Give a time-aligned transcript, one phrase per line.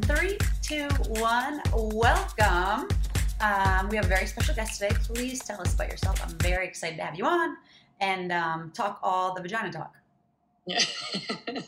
[0.00, 0.88] Three, two,
[1.20, 2.88] one, welcome.
[3.42, 4.94] Um, we have a very special guest today.
[5.02, 6.18] Please tell us about yourself.
[6.26, 7.58] I'm very excited to have you on
[8.00, 9.94] and um, talk all the vagina talk.
[10.64, 10.78] Yeah,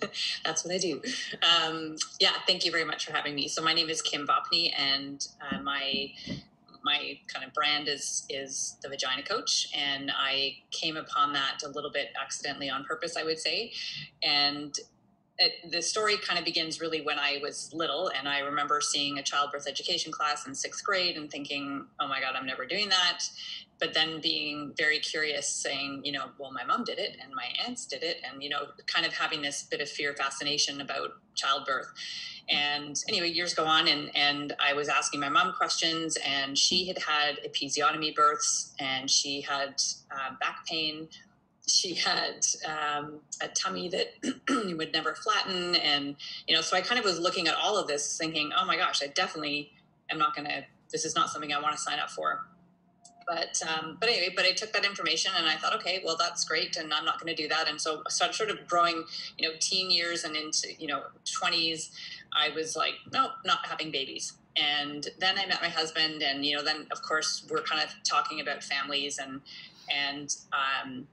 [0.44, 1.02] that's what I do.
[1.42, 3.46] Um, yeah, thank you very much for having me.
[3.46, 6.10] So my name is Kim Vopni, and uh, my
[6.82, 11.68] my kind of brand is is the Vagina Coach, and I came upon that a
[11.68, 13.72] little bit accidentally on purpose, I would say,
[14.22, 14.74] and
[15.38, 19.18] it, the story kind of begins really when I was little, and I remember seeing
[19.18, 22.88] a childbirth education class in sixth grade and thinking, "Oh my God, I'm never doing
[22.90, 23.20] that."
[23.80, 27.48] But then being very curious, saying, "You know, well, my mom did it, and my
[27.66, 31.10] aunts did it," and you know, kind of having this bit of fear fascination about
[31.34, 31.88] childbirth.
[32.48, 36.86] And anyway, years go on, and and I was asking my mom questions, and she
[36.86, 41.08] had had episiotomy births, and she had uh, back pain
[41.66, 44.14] she had um, a tummy that
[44.76, 45.74] would never flatten.
[45.76, 48.66] And you know so i kind of was looking at all of this thinking oh
[48.66, 49.72] my gosh i definitely
[50.10, 52.46] am not going to this is not something i want to sign up for.
[53.26, 56.44] But um, but anyway but i took that information and i thought okay well that's
[56.44, 57.68] great and i'm not going to do that.
[57.68, 59.04] And so started sort of growing
[59.38, 61.90] you know teen years and into you know 20s
[62.32, 64.34] i was like no not having babies.
[64.56, 67.94] And then i met my husband and you know then of course we're kind of
[68.04, 69.40] talking about families and
[69.92, 71.06] and um,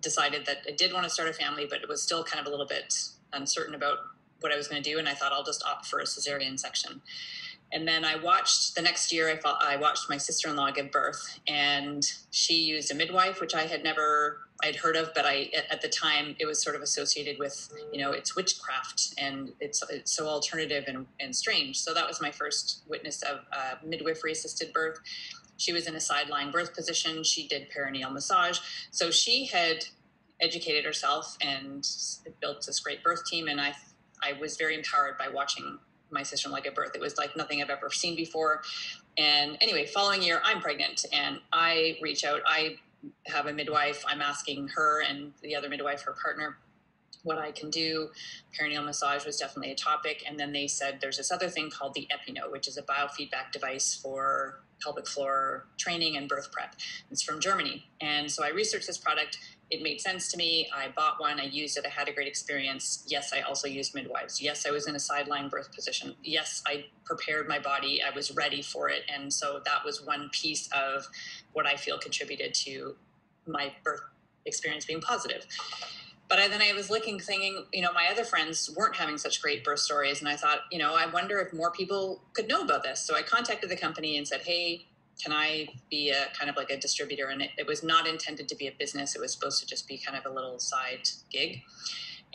[0.00, 2.46] decided that I did want to start a family, but it was still kind of
[2.46, 2.94] a little bit
[3.32, 3.98] uncertain about
[4.40, 4.98] what I was going to do.
[4.98, 7.00] And I thought I'll just opt for a cesarean section.
[7.72, 9.28] And then I watched the next year.
[9.28, 13.62] I thought I watched my sister-in-law give birth, and she used a midwife, which I
[13.62, 17.38] had never I'd heard of, but I at the time it was sort of associated
[17.38, 21.80] with you know it's witchcraft and it's it's so alternative and, and strange.
[21.80, 24.98] So that was my first witness of uh, midwifery assisted birth.
[25.56, 27.22] She was in a sideline birth position.
[27.24, 28.58] She did perineal massage.
[28.90, 29.84] So she had
[30.40, 31.86] educated herself and
[32.40, 33.48] built this great birth team.
[33.48, 33.74] And I,
[34.22, 35.78] I was very empowered by watching
[36.10, 36.92] my sister-in-law give birth.
[36.94, 38.62] It was like nothing I've ever seen before.
[39.16, 42.40] And anyway, following year, I'm pregnant and I reach out.
[42.46, 42.76] I
[43.26, 44.04] have a midwife.
[44.06, 46.58] I'm asking her and the other midwife, her partner,
[47.22, 48.10] what I can do.
[48.58, 50.24] Perineal massage was definitely a topic.
[50.26, 53.52] And then they said there's this other thing called the Epi-No, which is a biofeedback
[53.52, 56.74] device for pelvic floor training and birth prep.
[57.10, 57.86] It's from Germany.
[58.00, 59.38] And so I researched this product.
[59.70, 60.68] It made sense to me.
[60.74, 61.40] I bought one.
[61.40, 61.86] I used it.
[61.86, 63.04] I had a great experience.
[63.08, 64.40] Yes, I also used midwives.
[64.42, 66.14] Yes, I was in a sideline birth position.
[66.22, 68.02] Yes, I prepared my body.
[68.02, 69.02] I was ready for it.
[69.12, 71.06] And so that was one piece of
[71.52, 72.96] what I feel contributed to
[73.46, 74.00] my birth
[74.46, 75.46] experience being positive
[76.28, 79.42] but I, then I was looking, thinking, you know, my other friends weren't having such
[79.42, 82.62] great birth stories, and I thought, you know, I wonder if more people could know
[82.62, 83.00] about this.
[83.00, 84.86] So I contacted the company and said, hey,
[85.22, 87.28] can I be a kind of like a distributor?
[87.28, 89.86] And it, it was not intended to be a business; it was supposed to just
[89.86, 91.62] be kind of a little side gig.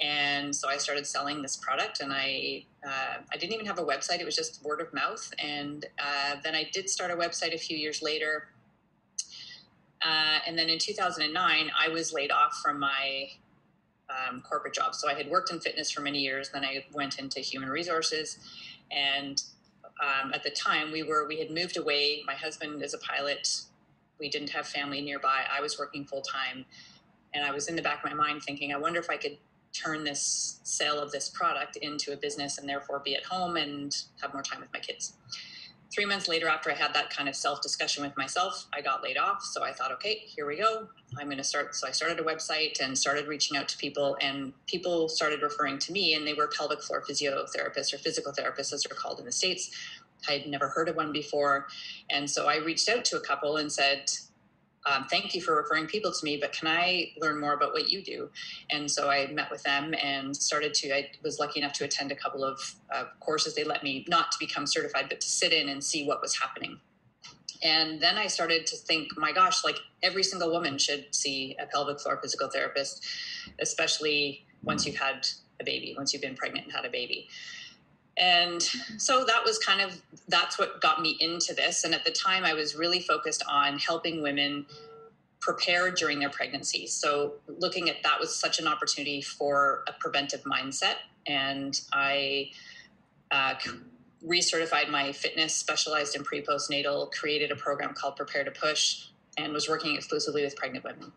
[0.01, 3.83] And so I started selling this product, and I uh, I didn't even have a
[3.83, 5.33] website; it was just word of mouth.
[5.39, 8.49] And uh, then I did start a website a few years later.
[10.01, 13.27] Uh, and then in 2009, I was laid off from my
[14.09, 14.95] um, corporate job.
[14.95, 16.49] So I had worked in fitness for many years.
[16.49, 18.37] Then I went into human resources,
[18.91, 19.41] and
[20.01, 22.23] um, at the time we were we had moved away.
[22.25, 23.61] My husband is a pilot.
[24.19, 25.43] We didn't have family nearby.
[25.51, 26.65] I was working full time,
[27.33, 29.37] and I was in the back of my mind thinking, I wonder if I could
[29.71, 33.95] turn this sale of this product into a business and therefore be at home and
[34.21, 35.13] have more time with my kids
[35.91, 39.03] three months later, after I had that kind of self discussion with myself, I got
[39.03, 39.43] laid off.
[39.43, 40.87] So I thought, okay, here we go.
[41.17, 41.75] I'm going to start.
[41.75, 45.79] So I started a website and started reaching out to people, and people started referring
[45.79, 49.25] to me, and they were pelvic floor physiotherapists or physical therapists, as they're called in
[49.25, 49.75] the States.
[50.27, 51.67] I had never heard of one before.
[52.09, 54.11] And so I reached out to a couple and said,
[54.89, 57.89] um, thank you for referring people to me, but can I learn more about what
[57.89, 58.29] you do?
[58.71, 62.11] And so I met with them and started to, I was lucky enough to attend
[62.11, 62.59] a couple of
[62.93, 63.55] uh, courses.
[63.55, 66.37] They let me not to become certified, but to sit in and see what was
[66.37, 66.79] happening.
[67.61, 71.65] And then I started to think, my gosh, like every single woman should see a
[71.65, 73.05] pelvic floor physical therapist,
[73.59, 75.27] especially once you've had
[75.59, 77.27] a baby, once you've been pregnant and had a baby
[78.17, 78.61] and
[78.97, 82.43] so that was kind of that's what got me into this and at the time
[82.43, 84.65] i was really focused on helping women
[85.39, 90.43] prepare during their pregnancy so looking at that was such an opportunity for a preventive
[90.43, 90.95] mindset
[91.27, 92.49] and i
[93.31, 93.53] uh,
[94.27, 99.05] recertified my fitness specialized in pre postnatal created a program called prepare to push
[99.37, 101.11] and was working exclusively with pregnant women.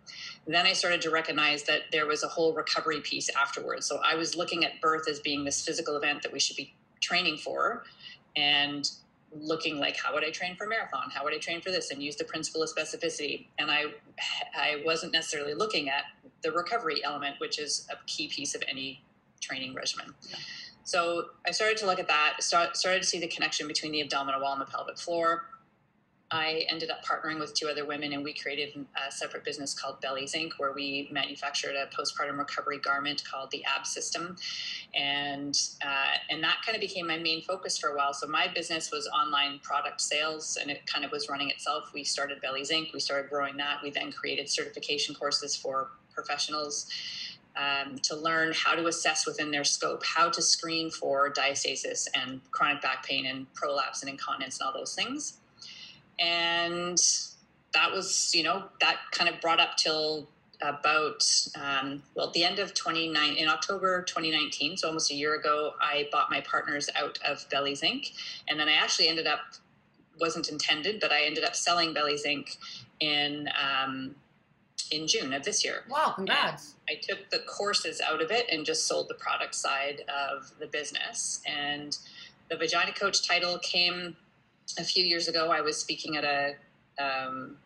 [0.47, 3.87] Then I started to recognize that there was a whole recovery piece afterwards.
[3.87, 6.75] So I was looking at birth as being this physical event that we should be
[7.03, 7.85] training for
[8.37, 8.91] and
[9.35, 11.11] looking like how would I train for a marathon?
[11.15, 11.91] How would I train for this?
[11.91, 13.47] And use the principle of specificity.
[13.59, 13.85] And I,
[14.57, 16.05] I wasn't necessarily looking at
[16.43, 19.03] the recovery element, which is a key piece of any
[19.41, 20.15] training regimen.
[20.29, 20.37] Yeah.
[20.85, 24.01] So I started to look at that, start, started to see the connection between the
[24.01, 25.45] abdominal wall and the pelvic floor.
[26.33, 30.01] I ended up partnering with two other women, and we created a separate business called
[30.01, 34.37] Bellies Inc., where we manufactured a postpartum recovery garment called the Ab System,
[34.95, 38.15] and uh, and that kind of became my main focus for a while.
[38.15, 41.91] So my business was online product sales, and it kind of was running itself.
[41.93, 42.95] We started Bellies Inc.
[42.95, 43.83] We started growing that.
[43.83, 46.91] We then created certification courses for professionals.
[47.55, 52.41] Um, to learn how to assess within their scope, how to screen for diastasis and
[52.51, 55.42] chronic back pain and prolapse and incontinence and all those things
[56.23, 56.99] and
[57.75, 60.29] that was you know that kind of brought up till
[60.61, 61.25] about
[61.61, 66.09] um, well the end of 29 in october 2019 so almost a year ago i
[66.13, 68.13] bought my partners out of bellies inc
[68.49, 69.41] and then i actually ended up
[70.21, 72.57] wasn't intended but i ended up selling bellies inc
[73.01, 74.15] in um,
[74.93, 75.85] in june of this year.
[75.89, 76.75] Wow congrats.
[76.89, 80.53] And i took the courses out of it and just sold the product side of
[80.61, 81.41] the business.
[81.47, 81.97] And
[82.51, 84.17] the vagina coach title came
[84.79, 86.55] a few years ago, I was speaking at a
[87.03, 87.57] um,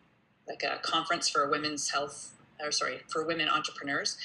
[0.47, 4.17] like a conference for women's health, or sorry, for women entrepreneurs,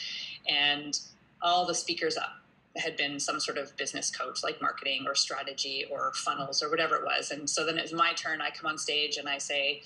[0.48, 0.98] and
[1.40, 2.42] all the speakers up
[2.76, 6.96] had been some sort of business coach, like marketing or strategy or funnels or whatever
[6.96, 7.30] it was.
[7.30, 8.40] And so then it was my turn.
[8.40, 9.82] I come on stage and I say,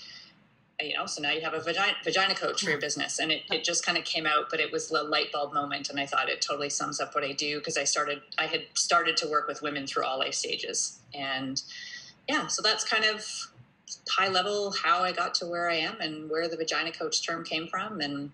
[0.79, 3.19] you know, so now you have a vagina, vagina coach for your business.
[3.19, 5.89] And it, it just kind of came out, but it was a light bulb moment.
[5.89, 8.65] And I thought it totally sums up what I do because I started, I had
[8.75, 10.99] started to work with women through all life stages.
[11.13, 11.61] And
[12.27, 13.25] yeah, so that's kind of
[14.09, 17.43] high level how I got to where I am and where the vagina coach term
[17.43, 18.31] came from, and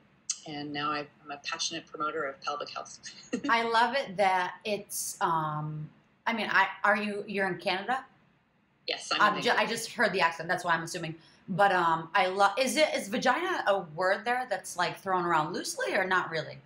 [0.47, 2.99] and now I'm a passionate promoter of pelvic health.
[3.49, 5.17] I love it that it's.
[5.21, 5.89] Um,
[6.25, 7.23] I mean, I are you?
[7.27, 8.03] You're in Canada.
[8.87, 9.41] Yes, I'm.
[9.41, 10.49] Ju- I just heard the accent.
[10.49, 11.15] That's why I'm assuming.
[11.49, 12.51] But um, I love.
[12.57, 16.57] Is it is vagina a word there that's like thrown around loosely or not really?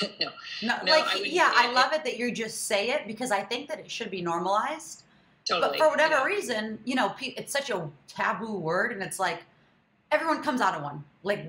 [0.20, 0.28] no.
[0.62, 3.42] No, no like I yeah, I love it that you just say it because I
[3.42, 5.04] think that it should be normalized
[5.48, 5.78] Totally.
[5.78, 6.24] But for whatever yeah.
[6.24, 9.44] reason, you know, it's such a taboo word, and it's like
[10.12, 11.04] everyone comes out of one.
[11.22, 11.46] Like,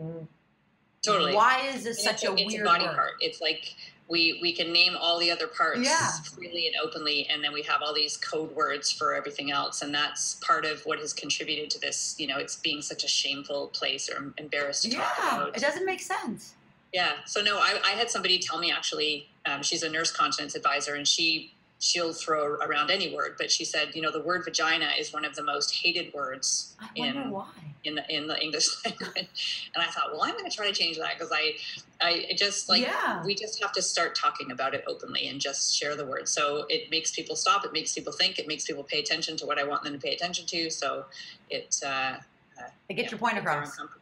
[1.02, 1.36] totally.
[1.36, 2.96] Why is this such a, weird a body word?
[2.96, 3.12] part?
[3.20, 3.76] It's like
[4.08, 6.12] we we can name all the other parts yeah.
[6.34, 9.94] freely and openly, and then we have all these code words for everything else, and
[9.94, 12.16] that's part of what has contributed to this.
[12.18, 15.58] You know, it's being such a shameful place or embarrassed to yeah, talk about.
[15.58, 16.54] It doesn't make sense.
[16.94, 17.12] Yeah.
[17.26, 19.30] So no, I, I had somebody tell me actually.
[19.46, 23.64] Um, she's a nurse continence advisor, and she she'll throw around any word, but she
[23.64, 27.48] said, you know, the word vagina is one of the most hated words in why.
[27.86, 29.72] in the in the English language.
[29.74, 31.56] And I thought, well, I'm going to try to change that because I,
[32.02, 33.24] I just like yeah.
[33.24, 36.28] we just have to start talking about it openly and just share the word.
[36.28, 37.64] So it makes people stop.
[37.66, 38.40] It makes people think.
[38.40, 40.70] It makes people pay attention to what I want them to pay attention to.
[40.70, 41.06] So
[41.50, 41.80] it.
[41.84, 42.18] Uh,
[42.60, 43.80] uh, it gets yeah, your point across.
[43.80, 43.94] Living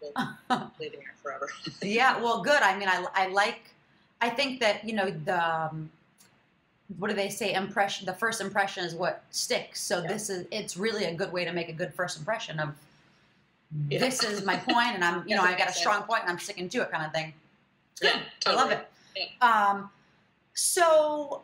[0.79, 1.47] here forever.
[1.83, 2.59] yeah, well, good.
[2.63, 3.59] I mean, I, I like.
[4.19, 5.91] I think that you know the um,
[6.97, 10.07] what do they say impression the first impression is what sticks so yeah.
[10.07, 12.73] this is it's really a good way to make a good first impression of
[13.89, 13.99] yeah.
[13.99, 16.39] this is my point and i'm you know i got a strong point and i'm
[16.39, 17.33] sticking to it kind of thing
[18.01, 18.61] yeah totally.
[18.61, 19.69] i love it yeah.
[19.69, 19.89] um
[20.53, 21.41] so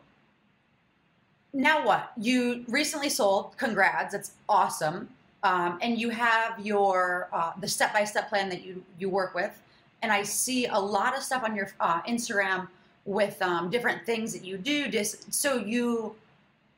[1.52, 5.08] now what you recently sold congrats it's awesome
[5.42, 9.60] um, and you have your uh, the step-by-step plan that you you work with
[10.00, 12.66] and i see a lot of stuff on your uh, instagram
[13.04, 14.88] with um, different things that you do.
[14.88, 16.14] Just so you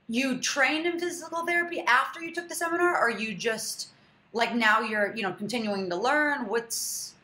[0.08, 3.88] you trained in physical therapy after you took the seminar, or you just
[4.32, 6.46] like now you're you know continuing to learn?
[6.48, 7.14] What's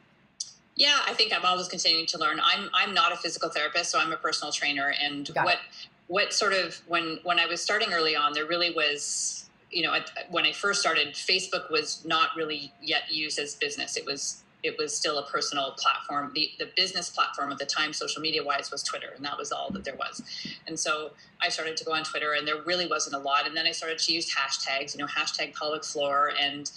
[0.75, 2.41] yeah, I think I'm always continuing to learn.
[2.43, 4.95] I'm I'm not a physical therapist, so I'm a personal trainer.
[5.01, 5.89] And Got what it.
[6.09, 9.95] what sort of when when I was starting early on, there really was you know
[10.31, 13.97] when I first started, Facebook was not really yet used as business.
[13.97, 16.31] It was it was still a personal platform.
[16.35, 19.51] The, the business platform at the time, social media wise, was Twitter, and that was
[19.51, 20.23] all that there was.
[20.67, 23.47] And so I started to go on Twitter, and there really wasn't a lot.
[23.47, 26.71] And then I started to use hashtags, you know, hashtag pelvic floor, and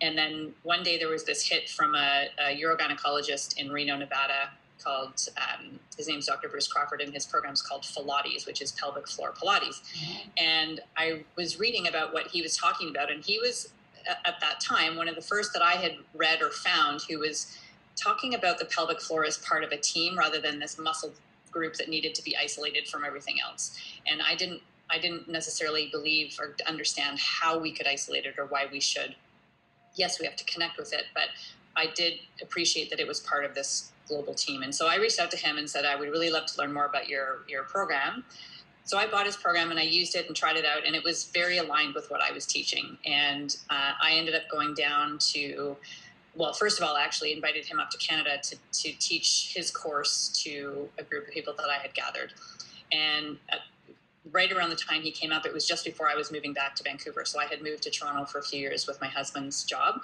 [0.00, 4.50] and then one day there was this hit from a, a urogynecologist in Reno, Nevada,
[4.82, 6.48] called um, his name's Dr.
[6.48, 9.82] Bruce Crawford, and his program's called Pfilates, which is pelvic floor Pilates.
[9.82, 10.28] Mm-hmm.
[10.36, 13.72] And I was reading about what he was talking about, and he was
[14.08, 17.58] at that time, one of the first that I had read or found who was
[17.96, 21.12] talking about the pelvic floor as part of a team rather than this muscle
[21.50, 23.78] group that needed to be isolated from everything else.
[24.10, 28.46] And I didn't I didn't necessarily believe or understand how we could isolate it or
[28.46, 29.14] why we should.
[29.94, 31.24] Yes, we have to connect with it, but
[31.76, 34.62] I did appreciate that it was part of this global team.
[34.62, 36.72] And so I reached out to him and said, I would really love to learn
[36.72, 38.24] more about your your program.
[38.88, 41.04] So I bought his program and I used it and tried it out, and it
[41.04, 42.96] was very aligned with what I was teaching.
[43.04, 45.76] And uh, I ended up going down to,
[46.34, 49.70] well, first of all, I actually invited him up to Canada to, to teach his
[49.70, 52.32] course to a group of people that I had gathered.
[52.90, 53.56] And uh,
[54.32, 56.74] right around the time he came up, it was just before I was moving back
[56.76, 57.26] to Vancouver.
[57.26, 60.00] So I had moved to Toronto for a few years with my husband's job,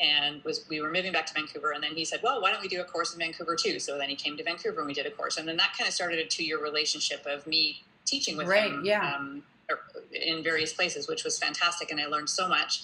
[0.00, 1.70] and was we were moving back to Vancouver.
[1.70, 3.96] And then he said, "Well, why don't we do a course in Vancouver too?" So
[3.96, 5.94] then he came to Vancouver and we did a course, and then that kind of
[5.94, 9.14] started a two year relationship of me teaching with right, him yeah.
[9.14, 9.42] um,
[10.12, 12.82] in various places, which was fantastic, and I learned so much.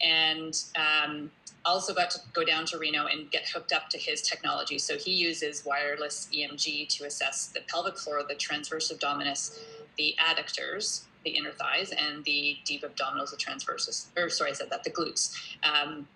[0.00, 1.30] And um,
[1.64, 4.78] also got to go down to Reno and get hooked up to his technology.
[4.78, 9.58] So he uses wireless EMG to assess the pelvic floor, the transverse abdominis,
[9.96, 14.06] the adductors, the inner thighs, and the deep abdominals, the transversus.
[14.16, 15.34] Or sorry, I said that the glutes.
[15.62, 16.06] Um,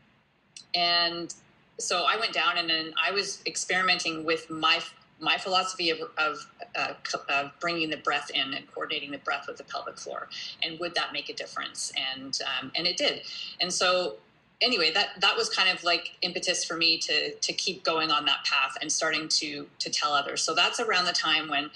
[0.75, 1.35] and
[1.79, 4.81] so I went down and then I was experimenting with my
[5.21, 6.39] my philosophy of, of,
[6.77, 10.29] uh, bringing the breath in and coordinating the breath with the pelvic floor,
[10.63, 11.93] and would that make a difference?
[12.15, 13.23] And um, and it did.
[13.61, 14.17] And so
[14.61, 18.25] anyway, that that was kind of like impetus for me to to keep going on
[18.27, 20.43] that path and starting to to tell others.
[20.43, 21.71] So that's around the time when.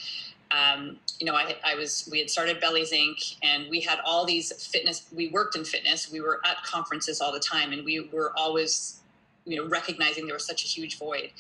[0.51, 3.37] Um, you know, I, I was, we had started Bellies Inc.
[3.43, 6.13] and we had all these fitness, we worked in fitness.
[6.13, 9.01] We were at conferences all the time and we were always,
[9.47, 11.31] you know, recognizing there was such a huge void.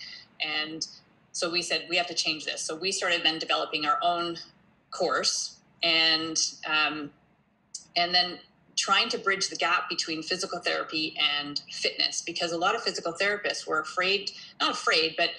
[0.41, 0.87] And
[1.33, 2.61] so we said, we have to change this.
[2.61, 4.37] So we started then developing our own
[4.91, 7.11] course and, um,
[7.97, 8.39] and then
[8.77, 13.13] trying to bridge the gap between physical therapy and fitness because a lot of physical
[13.13, 15.31] therapists were afraid, not afraid, but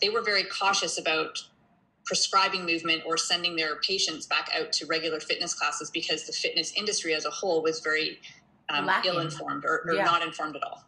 [0.00, 1.38] they were very cautious about
[2.04, 6.72] prescribing movement or sending their patients back out to regular fitness classes because the fitness
[6.76, 8.20] industry as a whole was very
[8.68, 10.04] um, ill informed or, or yeah.
[10.04, 10.84] not informed at all.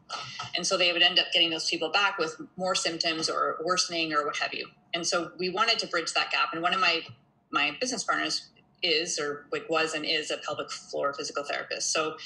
[0.56, 4.12] And so they would end up getting those people back with more symptoms or worsening
[4.12, 4.66] or what have you.
[4.94, 6.52] And so we wanted to bridge that gap.
[6.52, 7.02] And one of my
[7.50, 8.50] my business partners
[8.82, 11.92] is or like was and is a pelvic floor physical therapist.
[11.92, 12.16] So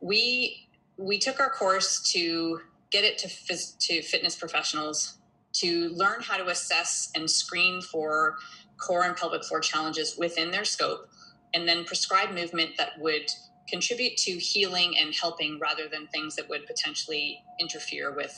[0.00, 5.18] we we took our course to get it to phys- to fitness professionals
[5.52, 8.36] to learn how to assess and screen for
[8.78, 11.08] core and pelvic floor challenges within their scope
[11.54, 13.30] and then prescribe movement that would
[13.68, 18.34] contribute to healing and helping rather than things that would potentially interfere with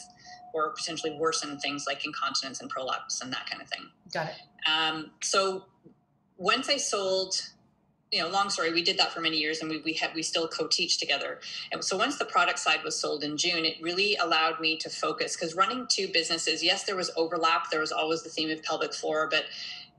[0.53, 3.89] or potentially worsen things like incontinence and prolapse and that kind of thing.
[4.13, 4.69] Got it.
[4.69, 5.67] Um, so
[6.37, 7.35] once I sold,
[8.11, 10.23] you know, long story, we did that for many years and we, we had, we
[10.23, 11.39] still co-teach together.
[11.71, 14.91] And so once the product side was sold in June, it really allowed me to
[14.91, 17.71] focus because running two businesses, yes, there was overlap.
[17.71, 19.45] There was always the theme of pelvic floor, but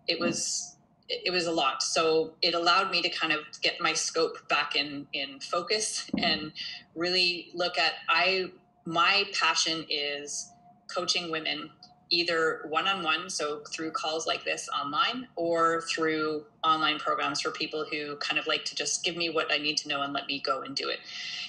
[0.08, 0.71] it was,
[1.10, 1.84] it was a lot.
[1.84, 6.54] So it allowed me to kind of get my scope back in, in focus and
[6.96, 8.52] really look at, I,
[8.86, 10.52] my passion is
[10.88, 11.70] coaching women
[12.12, 17.52] either one on one, so through calls like this online, or through online programs for
[17.52, 20.12] people who kind of like to just give me what I need to know and
[20.12, 21.00] let me go and do it.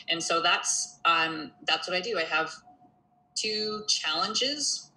[0.09, 2.17] And so that's um, that's what I do.
[2.17, 2.53] I have
[3.35, 4.92] two challenges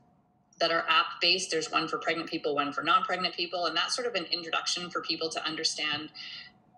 [0.60, 1.52] that are app based.
[1.52, 4.26] There's one for pregnant people, one for non pregnant people, and that's sort of an
[4.32, 6.10] introduction for people to understand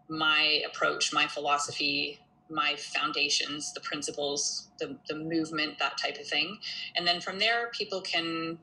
[0.10, 2.20] my approach, my philosophy,
[2.50, 6.60] my foundations, the principles, the, the movement, that type of thing.
[6.96, 8.58] And then from there, people can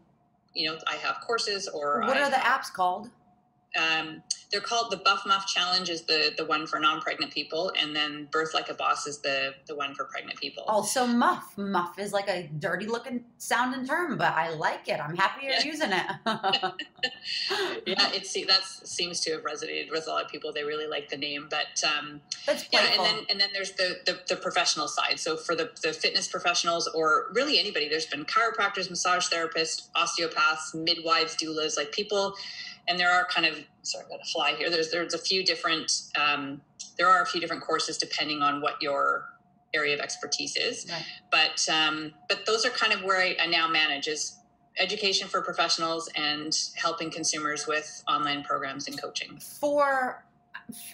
[0.55, 3.11] you know, I have courses or what I are the have, apps called?
[3.77, 4.23] Um,
[4.55, 8.29] they're called the Buff Muff Challenge is the the one for non-pregnant people, and then
[8.31, 10.63] Birth Like a Boss is the the one for pregnant people.
[10.69, 15.01] Also, muff muff is like a dirty looking sounding term, but I like it.
[15.01, 15.65] I'm happy you're yeah.
[15.65, 16.07] using it.
[17.87, 20.53] yeah, it that seems to have resonated with a lot of people.
[20.53, 23.97] They really like the name, but um, That's yeah, and then and then there's the,
[24.07, 25.19] the the professional side.
[25.19, 30.75] So for the the fitness professionals or really anybody, there's been chiropractors, massage therapists, osteopaths,
[30.75, 32.37] midwives, doulas, like people
[32.89, 34.71] and there are kind of sorry, going to fly here.
[34.71, 36.61] There's there's a few different um,
[36.99, 39.29] there are a few different courses depending on what your
[39.75, 40.87] area of expertise is.
[40.91, 41.05] Right.
[41.31, 44.39] But um, but those are kind of where I, I now manage is
[44.79, 49.39] education for professionals and helping consumers with online programs and coaching.
[49.39, 50.25] For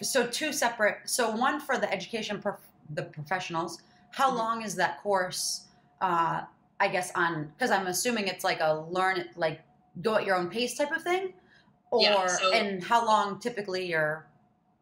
[0.01, 0.97] so two separate.
[1.05, 2.59] So one for the education prof,
[2.93, 3.81] the professionals.
[4.11, 4.37] How mm-hmm.
[4.37, 5.67] long is that course?
[6.01, 6.41] Uh,
[6.79, 9.61] I guess on because I'm assuming it's like a learn like
[10.01, 11.33] go at your own pace type of thing
[11.91, 14.25] or yeah, so and how long typically you're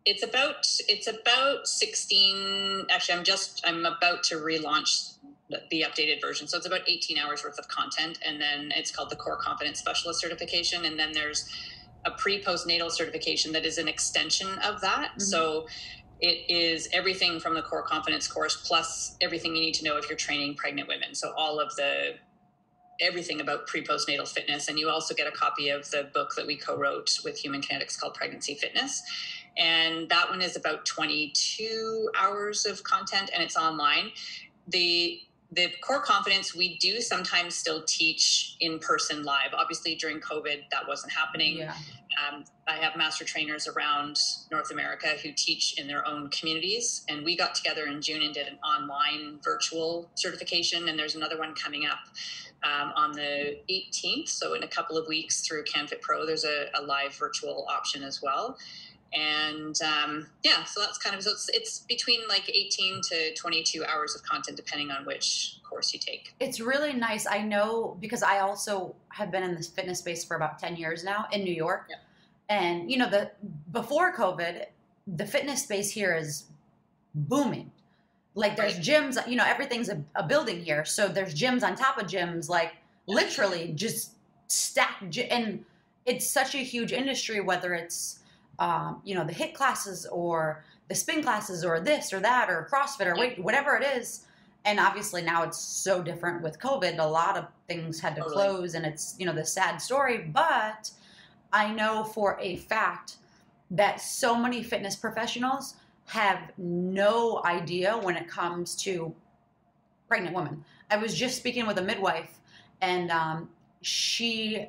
[0.06, 5.16] it's about it's about 16 actually i'm just i'm about to relaunch
[5.50, 6.48] the, the updated version.
[6.48, 9.80] So it's about 18 hours worth of content and then it's called the core confidence
[9.80, 11.50] specialist certification and then there's
[12.06, 15.10] a pre postnatal certification that is an extension of that.
[15.12, 15.20] Mm-hmm.
[15.20, 15.68] so
[16.22, 20.10] it is everything from the core confidence course plus everything you need to know if
[20.10, 21.16] you're training pregnant women.
[21.16, 22.16] So all of the
[23.00, 24.68] everything about pre postnatal fitness.
[24.68, 27.62] And you also get a copy of the book that we co wrote with Human
[27.62, 29.02] Kinetics called Pregnancy Fitness.
[29.58, 34.12] And that one is about 22 hours of content and it's online.
[34.68, 40.62] The the core confidence we do sometimes still teach in person live obviously during covid
[40.72, 41.74] that wasn't happening yeah.
[42.32, 44.20] um, i have master trainers around
[44.52, 48.34] north america who teach in their own communities and we got together in june and
[48.34, 52.00] did an online virtual certification and there's another one coming up
[52.64, 56.68] um, on the 18th so in a couple of weeks through canfit pro there's a,
[56.76, 58.58] a live virtual option as well.
[59.12, 63.84] And um, yeah so that's kind of so it's, it's between like 18 to 22
[63.86, 66.34] hours of content depending on which course you take.
[66.40, 67.26] It's really nice.
[67.28, 71.04] I know because i also have been in this fitness space for about 10 years
[71.04, 71.88] now in new york.
[71.90, 71.96] Yeah.
[72.50, 73.32] and you know the
[73.72, 74.66] before covid
[75.08, 76.46] the fitness space here is
[77.14, 77.72] booming
[78.36, 78.84] like there's right.
[78.84, 82.48] gyms you know everything's a, a, building here so there's gyms on top of gyms
[82.48, 82.74] like
[83.08, 84.14] literally just
[84.48, 85.66] stacked and
[86.06, 88.20] it's such a huge industry whether it's
[88.60, 92.68] um, you know, the HIIT classes or the spin classes or this or that or
[92.72, 94.26] CrossFit or wait, whatever it is.
[94.66, 97.00] And obviously now it's so different with COVID.
[97.00, 98.36] A lot of things had to totally.
[98.36, 100.18] close and it's, you know, the sad story.
[100.18, 100.92] But
[101.54, 103.16] I know for a fact
[103.72, 105.76] that so many fitness professionals
[106.10, 109.14] have no idea when it comes to
[110.08, 110.64] pregnant women.
[110.90, 112.40] I was just speaking with a midwife
[112.82, 113.50] and um,
[113.82, 114.68] she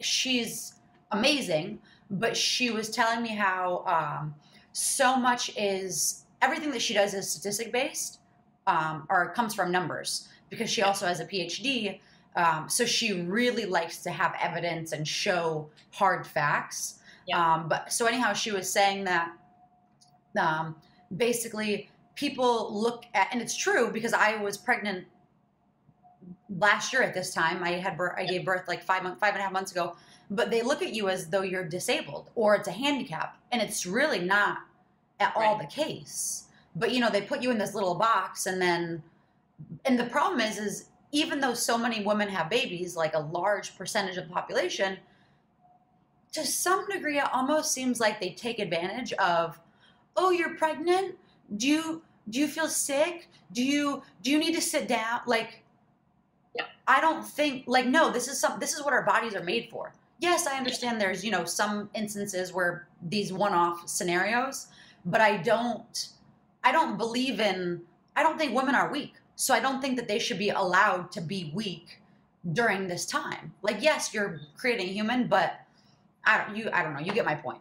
[0.00, 0.74] she's
[1.10, 1.80] amazing
[2.10, 4.34] but she was telling me how um,
[4.72, 8.20] so much is everything that she does is statistic based
[8.66, 12.00] um, or comes from numbers because she also has a PhD.
[12.36, 17.00] Um, so she really likes to have evidence and show hard facts.
[17.26, 17.54] Yeah.
[17.54, 19.32] Um, but so anyhow, she was saying that
[20.38, 20.76] um,
[21.16, 25.06] basically people look at, and it's true because I was pregnant
[26.58, 27.62] last year at this time.
[27.62, 29.94] I had birth, I gave birth like five five and a half months ago
[30.30, 33.86] but they look at you as though you're disabled or it's a handicap and it's
[33.86, 34.58] really not
[35.20, 35.60] at all right.
[35.60, 36.44] the case
[36.76, 39.02] but you know they put you in this little box and then
[39.84, 43.76] and the problem is is even though so many women have babies like a large
[43.76, 44.98] percentage of the population
[46.32, 49.58] to some degree it almost seems like they take advantage of
[50.16, 51.16] oh you're pregnant
[51.56, 55.62] do you do you feel sick do you do you need to sit down like
[56.56, 56.64] yeah.
[56.86, 59.68] i don't think like no this is some this is what our bodies are made
[59.70, 64.68] for yes, I understand there's, you know, some instances where these one-off scenarios,
[65.04, 66.08] but I don't
[66.64, 67.82] I don't believe in
[68.16, 69.14] I don't think women are weak.
[69.36, 72.00] So I don't think that they should be allowed to be weak
[72.52, 73.52] during this time.
[73.62, 75.60] Like yes, you're creating a human, but
[76.24, 77.60] I don't you I don't know, you get my point.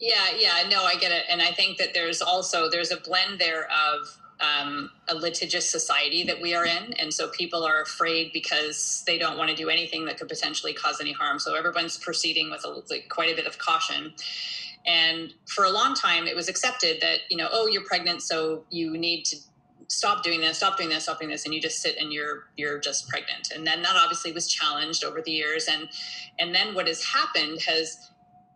[0.00, 1.24] Yeah, yeah, no, I get it.
[1.30, 6.22] And I think that there's also there's a blend there of um, a litigious society
[6.24, 6.92] that we are in.
[6.94, 10.74] And so people are afraid because they don't want to do anything that could potentially
[10.74, 11.38] cause any harm.
[11.38, 14.12] So everyone's proceeding with a, like, quite a bit of caution.
[14.84, 18.64] And for a long time, it was accepted that, you know, oh, you're pregnant, so
[18.70, 19.36] you need to
[19.88, 22.48] stop doing this, stop doing this, stop doing this, and you just sit and you're
[22.56, 23.50] you're just pregnant.
[23.52, 25.66] And then that obviously was challenged over the years.
[25.66, 25.88] And
[26.38, 28.10] and then what has happened has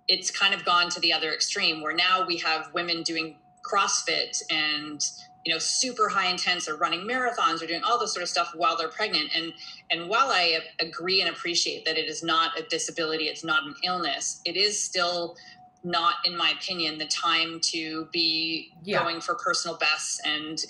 [0.08, 4.42] it's kind of gone to the other extreme where now we have women doing CrossFit
[4.50, 5.00] and
[5.44, 8.52] you know super high intense or running marathons or doing all this sort of stuff
[8.54, 9.52] while they're pregnant and
[9.90, 13.74] and while i agree and appreciate that it is not a disability it's not an
[13.82, 15.36] illness it is still
[15.82, 19.02] not in my opinion the time to be yeah.
[19.02, 20.64] going for personal bests and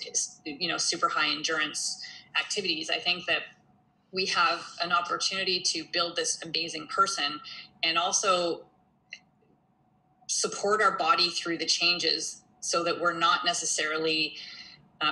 [0.45, 2.01] you know super high endurance
[2.39, 3.41] activities i think that
[4.13, 7.39] we have an opportunity to build this amazing person
[7.83, 8.61] and also
[10.31, 14.35] support our body through the changes so that we're not necessarily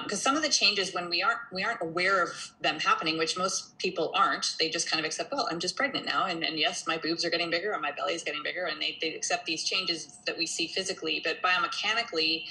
[0.04, 2.30] because um, some of the changes when we aren't we aren't aware of
[2.62, 6.06] them happening which most people aren't they just kind of accept well i'm just pregnant
[6.06, 8.66] now and, and yes my boobs are getting bigger and my belly is getting bigger
[8.66, 11.22] and they, they accept these changes that we see physically.
[11.24, 12.46] But biomechanically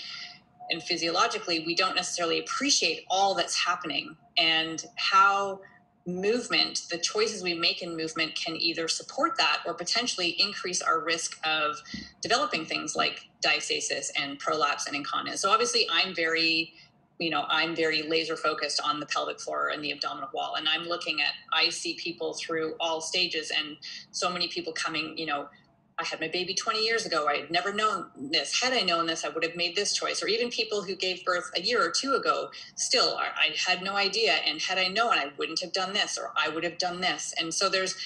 [0.71, 5.61] and physiologically we don't necessarily appreciate all that's happening and how
[6.09, 11.01] movement the choices we make in movement can either support that or potentially increase our
[11.01, 11.77] risk of
[12.23, 15.43] developing things like diastasis and prolapse and incontinence.
[15.43, 16.73] So obviously i'm very
[17.19, 20.69] you know i'm very laser focused on the pelvic floor and the abdominal wall and
[20.69, 23.77] i'm looking at i see people through all stages and
[24.11, 25.49] so many people coming you know
[25.99, 27.27] i had my baby 20 years ago.
[27.29, 28.61] I had never known this.
[28.63, 30.23] Had i known this i would have made this choice.
[30.23, 33.97] Or even people who gave birth a year or two ago still i had no
[33.97, 34.35] idea.
[34.47, 37.35] And had i known i wouldn't have done this or i would have done this.
[37.39, 37.97] And so there's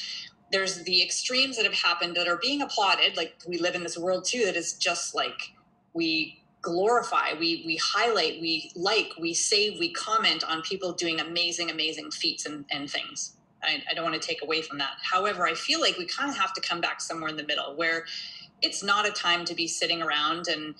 [0.51, 3.17] there's the extremes that have happened that are being applauded.
[3.17, 5.53] Like we live in this world too that is just like
[5.95, 11.71] we glorify we we highlight we like we save we comment on people doing amazing
[11.71, 14.93] amazing feats and, and things I, I don't want to take away from that.
[15.03, 17.77] However i feel like we kind of have to come back somewhere in the middle
[17.77, 18.05] where
[18.63, 20.75] it's not a time to be sitting around and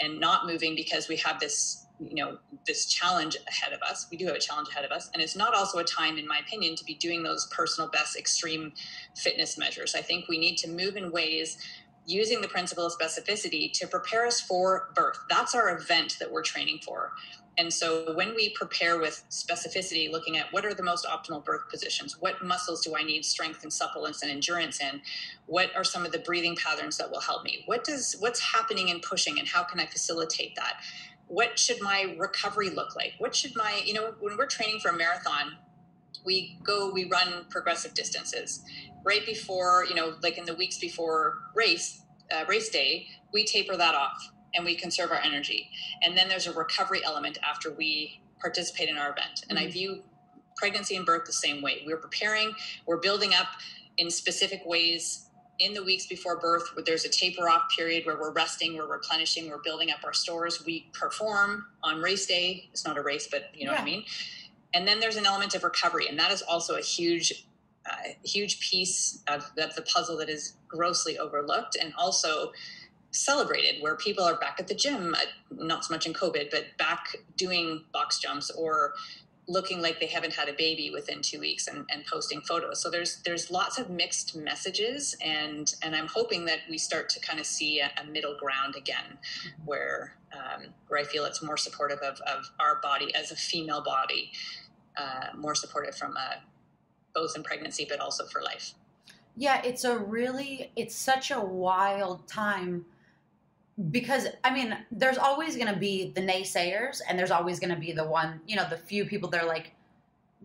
[0.00, 4.06] and not moving because we have this you know this challenge ahead of us.
[4.10, 6.26] We do have a challenge ahead of us and it's not also a time in
[6.26, 8.72] my opinion to be doing those personal best extreme
[9.16, 9.94] fitness measures.
[9.94, 11.58] I think we need to move in ways
[12.06, 15.18] using the principle of specificity to prepare us for birth.
[15.30, 17.12] That's our event that we're training for
[17.58, 21.68] and so when we prepare with specificity, looking at what are the most optimal birth
[21.68, 25.02] positions, what muscles do I need strength and suppleness and endurance in,
[25.46, 28.88] what are some of the breathing patterns that will help me, what does what's happening
[28.88, 30.74] in pushing, and how can I facilitate that?
[31.26, 33.14] What should my recovery look like?
[33.18, 35.56] What should my you know when we're training for a marathon,
[36.24, 38.62] we go we run progressive distances
[39.04, 43.76] right before you know like in the weeks before race uh, race day we taper
[43.76, 45.70] that off and we conserve our energy.
[46.02, 49.44] And then there's a recovery element after we participate in our event.
[49.48, 49.68] And mm-hmm.
[49.68, 50.02] I view
[50.56, 51.82] pregnancy and birth the same way.
[51.86, 52.52] We're preparing,
[52.86, 53.48] we're building up
[53.96, 58.32] in specific ways in the weeks before birth there's a taper off period where we're
[58.32, 62.96] resting we're replenishing we're building up our stores we perform on race day it's not
[62.96, 63.78] a race but you know yeah.
[63.78, 64.04] what i mean
[64.72, 67.46] and then there's an element of recovery and that is also a huge
[67.90, 72.52] uh, huge piece of, of the puzzle that is grossly overlooked and also
[73.18, 75.18] celebrated where people are back at the gym uh,
[75.50, 78.92] not so much in covid but back doing box jumps or
[79.48, 82.82] looking like they haven't had a baby within two weeks and, and posting photos.
[82.82, 87.20] So there's there's lots of mixed messages and and i'm hoping that we start to
[87.20, 89.18] kind of see a, a middle ground again
[89.64, 93.82] where um, where i feel it's more supportive of, of our body as a female
[93.82, 94.30] body
[94.96, 96.34] uh, more supportive from a, uh,
[97.14, 98.74] both in pregnancy but also for life.
[99.34, 102.84] Yeah it's a really it's such a wild time
[103.90, 107.80] because I mean, there's always going to be the naysayers, and there's always going to
[107.80, 109.72] be the one, you know, the few people that are like,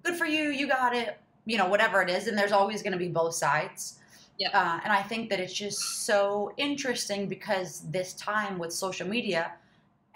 [0.03, 2.93] "Good for you, you got it," you know, whatever it is, and there's always going
[2.93, 3.99] to be both sides.
[4.37, 4.49] Yeah.
[4.49, 9.53] Uh, and I think that it's just so interesting because this time with social media,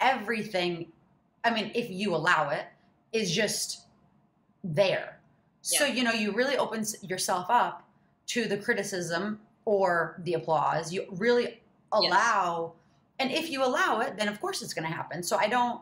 [0.00, 0.86] everything,
[1.44, 2.66] I mean, if you allow it,
[3.12, 3.86] is just
[4.62, 5.20] there.
[5.64, 5.78] Yeah.
[5.78, 7.84] So you know, you really open yourself up
[8.28, 10.92] to the criticism or the applause.
[10.92, 12.74] You really allow.
[13.18, 15.80] And if you allow it then of course it's going to happen so i don't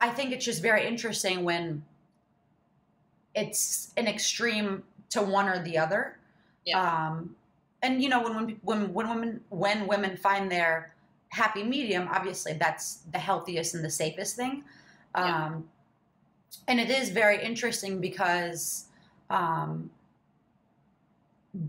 [0.00, 1.84] i think it's just very interesting when
[3.34, 6.18] it's an extreme to one or the other
[6.64, 7.08] yeah.
[7.08, 7.36] um
[7.82, 10.94] and you know when when when women when women find their
[11.28, 14.64] happy medium obviously that's the healthiest and the safest thing
[15.16, 15.46] yeah.
[15.46, 15.68] um
[16.68, 18.86] and it is very interesting because
[19.30, 19.90] um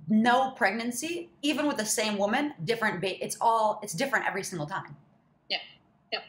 [0.07, 3.01] no pregnancy, even with the same woman, different.
[3.01, 4.95] Ba- it's all it's different every single time.
[5.49, 5.57] Yeah,
[6.11, 6.19] yeah,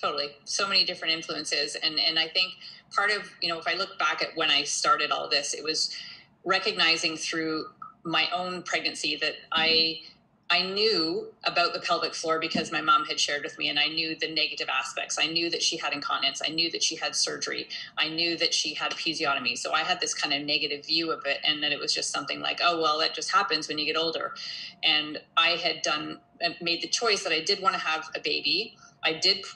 [0.00, 0.30] totally.
[0.44, 2.54] So many different influences, and and I think
[2.94, 5.62] part of you know if I look back at when I started all this, it
[5.62, 5.96] was
[6.44, 7.66] recognizing through
[8.04, 10.11] my own pregnancy that I mm-hmm.
[10.52, 13.86] I knew about the pelvic floor because my mom had shared with me, and I
[13.86, 15.18] knew the negative aspects.
[15.18, 16.42] I knew that she had incontinence.
[16.44, 17.70] I knew that she had surgery.
[17.96, 19.56] I knew that she had episiotomy.
[19.56, 22.10] So I had this kind of negative view of it, and that it was just
[22.10, 24.34] something like, oh, well, that just happens when you get older.
[24.84, 28.20] And I had done, uh, made the choice that I did want to have a
[28.20, 28.76] baby.
[29.02, 29.46] I did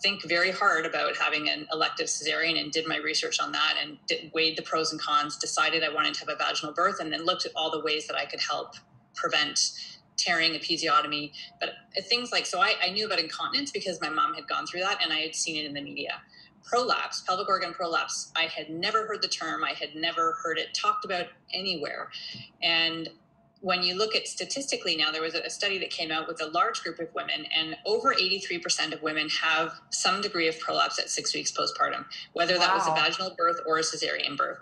[0.00, 3.98] think very hard about having an elective cesarean and did my research on that and
[4.06, 7.12] did, weighed the pros and cons, decided I wanted to have a vaginal birth, and
[7.12, 8.76] then looked at all the ways that I could help
[9.14, 9.72] prevent
[10.16, 14.34] tearing, episiotomy, but uh, things like so I, I knew about incontinence because my mom
[14.34, 16.20] had gone through that and I had seen it in the media.
[16.64, 20.74] Prolapse, pelvic organ prolapse, I had never heard the term, I had never heard it
[20.74, 22.10] talked about anywhere.
[22.62, 23.08] And
[23.60, 26.46] when you look at statistically now, there was a study that came out with a
[26.46, 31.08] large group of women, and over 83% of women have some degree of prolapse at
[31.08, 32.60] six weeks postpartum, whether wow.
[32.60, 34.58] that was a vaginal birth or a cesarean birth.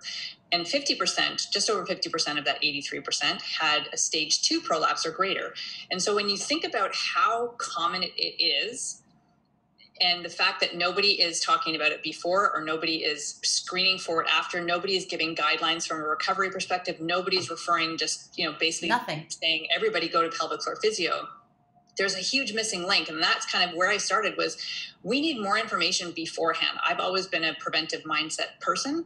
[0.53, 5.53] And 50%, just over 50% of that 83%, had a stage two prolapse or greater.
[5.91, 9.03] And so when you think about how common it is,
[10.01, 14.23] and the fact that nobody is talking about it before or nobody is screening for
[14.23, 18.57] it after nobody is giving guidelines from a recovery perspective nobody's referring just you know
[18.59, 19.27] basically Nothing.
[19.29, 21.29] saying everybody go to pelvic floor physio.
[21.97, 24.57] There's a huge missing link and that's kind of where i started was
[25.05, 26.79] we need more information beforehand.
[26.85, 29.05] I've always been a preventive mindset person.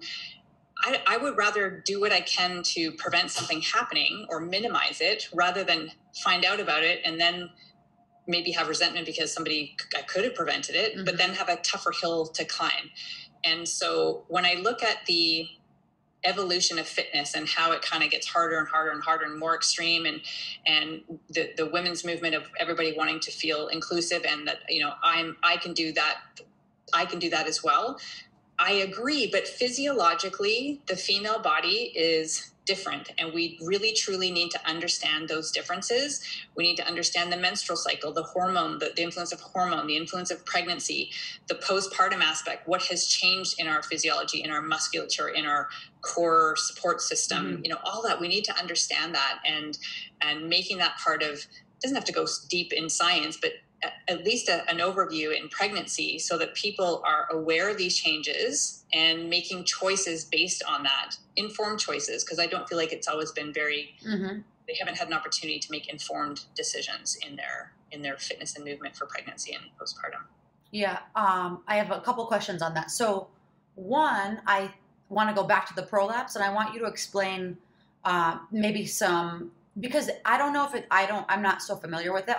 [0.81, 5.29] I, I, would rather do what I can to prevent something happening or minimize it
[5.35, 5.91] rather than
[6.23, 7.51] find out about it and then
[8.29, 11.05] maybe have resentment because somebody I could have prevented it, mm-hmm.
[11.05, 12.91] but then have a tougher hill to climb.
[13.45, 15.49] And so when I look at the
[16.25, 19.39] evolution of fitness and how it kind of gets harder and harder and harder and
[19.39, 20.21] more extreme and
[20.67, 24.93] and the the women's movement of everybody wanting to feel inclusive and that you know
[25.03, 26.19] I'm I can do that
[26.93, 28.01] I can do that as well.
[28.59, 34.61] I agree, but physiologically the female body is different and we really truly need to
[34.69, 36.23] understand those differences
[36.55, 39.97] we need to understand the menstrual cycle the hormone the, the influence of hormone the
[39.97, 41.11] influence of pregnancy
[41.47, 45.67] the postpartum aspect what has changed in our physiology in our musculature in our
[46.03, 47.65] core support system mm-hmm.
[47.65, 49.79] you know all that we need to understand that and
[50.21, 51.47] and making that part of
[51.81, 53.53] doesn't have to go deep in science but
[54.09, 58.85] at least a, an overview in pregnancy so that people are aware of these changes
[58.93, 63.31] and making choices based on that informed choices because i don't feel like it's always
[63.33, 64.41] been very mm-hmm.
[64.67, 68.65] they haven't had an opportunity to make informed decisions in their in their fitness and
[68.65, 70.25] movement for pregnancy and postpartum
[70.71, 73.29] yeah um, i have a couple questions on that so
[73.75, 74.71] one i
[75.09, 77.57] want to go back to the prolapse and i want you to explain
[78.05, 82.13] uh, maybe some because i don't know if it i don't i'm not so familiar
[82.13, 82.39] with it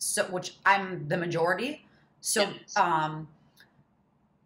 [0.00, 1.84] so which I'm the majority.
[2.20, 2.76] So yes.
[2.76, 3.28] um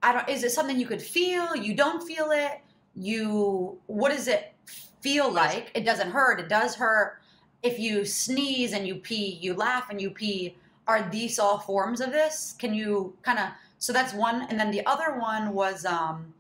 [0.03, 1.57] I don't is it something you could feel?
[1.57, 2.61] You don't feel it?
[2.95, 4.53] You what does it
[5.01, 5.71] feel like?
[5.75, 7.21] It doesn't hurt, it does hurt.
[7.63, 12.03] If you sneeze and you pee, you laugh and you pee, are these all forms
[12.03, 12.55] of this?
[12.59, 16.35] Can you kind of so that's one and then the other one was um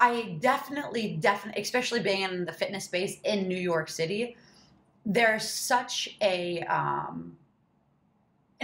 [0.00, 4.36] I definitely definitely especially being in the fitness space in New York City,
[5.04, 7.36] there's such a um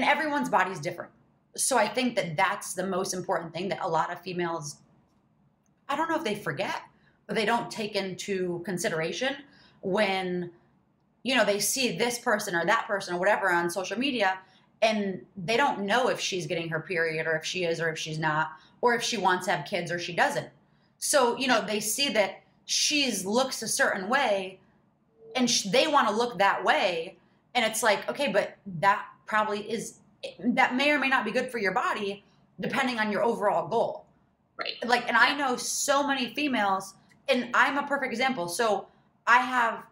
[0.01, 1.11] and everyone's body is different.
[1.57, 4.77] So I think that that's the most important thing that a lot of females,
[5.91, 6.81] I don't know if they forget,
[7.27, 9.37] but they don't take into consideration
[9.83, 10.51] when,
[11.23, 14.39] you know, they see this person or that person or whatever on social media
[14.81, 17.99] and they don't know if she's getting her period or if she is or if
[17.99, 20.49] she's not or if she wants to have kids or she doesn't.
[20.97, 24.61] So, you know, they see that she's looks a certain way
[25.37, 27.17] and they want to look that way
[27.55, 30.01] and it's like, okay, but that probably is
[30.41, 32.25] that may or may not be good for your body
[32.59, 34.05] depending on your overall goal.
[34.59, 34.75] Right.
[34.85, 36.95] Like, and I know so many females,
[37.29, 38.49] and I'm a perfect example.
[38.49, 38.89] So
[39.27, 39.85] I have,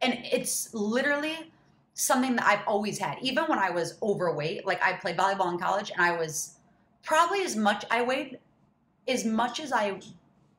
[0.00, 1.52] and it's literally
[1.92, 3.18] something that I've always had.
[3.20, 6.54] Even when I was overweight, like I played volleyball in college, and I was
[7.02, 8.38] probably as much, I weighed
[9.08, 9.98] as much as I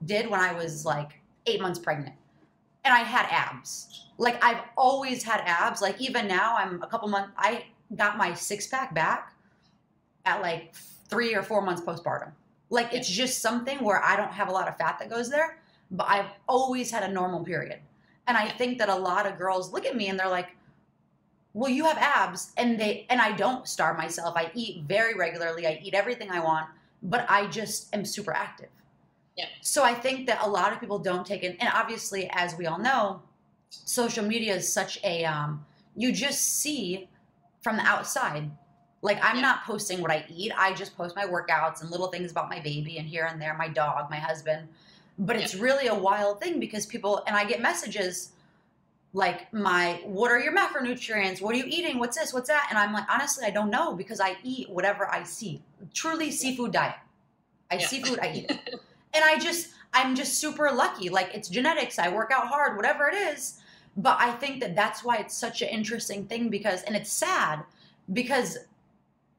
[0.05, 2.15] did when I was like eight months pregnant.
[2.83, 4.09] And I had abs.
[4.17, 5.81] Like I've always had abs.
[5.81, 7.63] Like even now, I'm a couple months, I
[7.95, 9.33] got my six pack back
[10.25, 10.73] at like
[11.09, 12.31] three or four months postpartum.
[12.69, 15.59] Like it's just something where I don't have a lot of fat that goes there,
[15.91, 17.79] but I've always had a normal period.
[18.27, 20.49] And I think that a lot of girls look at me and they're like,
[21.53, 22.51] well, you have abs.
[22.57, 24.35] And they, and I don't starve myself.
[24.35, 25.67] I eat very regularly.
[25.67, 26.67] I eat everything I want,
[27.03, 28.69] but I just am super active.
[29.37, 29.45] Yeah.
[29.61, 31.57] So I think that a lot of people don't take it.
[31.59, 33.21] And obviously, as we all know,
[33.69, 37.07] social media is such a, um, you just see
[37.63, 38.51] from the outside.
[39.01, 39.41] Like I'm yeah.
[39.41, 40.51] not posting what I eat.
[40.57, 43.55] I just post my workouts and little things about my baby and here and there,
[43.55, 44.67] my dog, my husband.
[45.19, 45.43] But yeah.
[45.43, 48.31] it's really a wild thing because people and I get messages
[49.13, 51.41] like my what are your macronutrients?
[51.41, 51.99] What are you eating?
[51.99, 52.33] What's this?
[52.33, 52.67] What's that?
[52.69, 55.61] And I'm like, honestly, I don't know because I eat whatever I see.
[55.93, 56.95] Truly seafood diet.
[57.69, 57.87] I yeah.
[57.87, 58.59] seafood, I eat it.
[59.13, 61.09] and I just I'm just super lucky.
[61.09, 61.99] Like it's genetics.
[61.99, 63.59] I work out hard, whatever it is.
[63.95, 67.63] But I think that that's why it's such an interesting thing because, and it's sad
[68.11, 68.57] because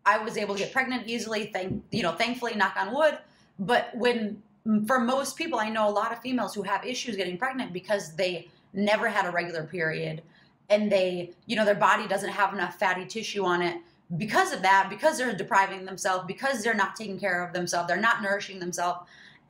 [0.07, 1.47] I was able to get pregnant easily.
[1.47, 3.19] Thank you know, thankfully, knock on wood.
[3.59, 7.17] But when mm, for most people, I know a lot of females who have issues
[7.17, 10.23] getting pregnant because they never had a regular period
[10.71, 13.79] and they, you know, their body doesn't have enough fatty tissue on it
[14.17, 17.97] because of that, because they're depriving themselves, because they're not taking care of themselves, they're
[17.97, 19.01] not nourishing themselves.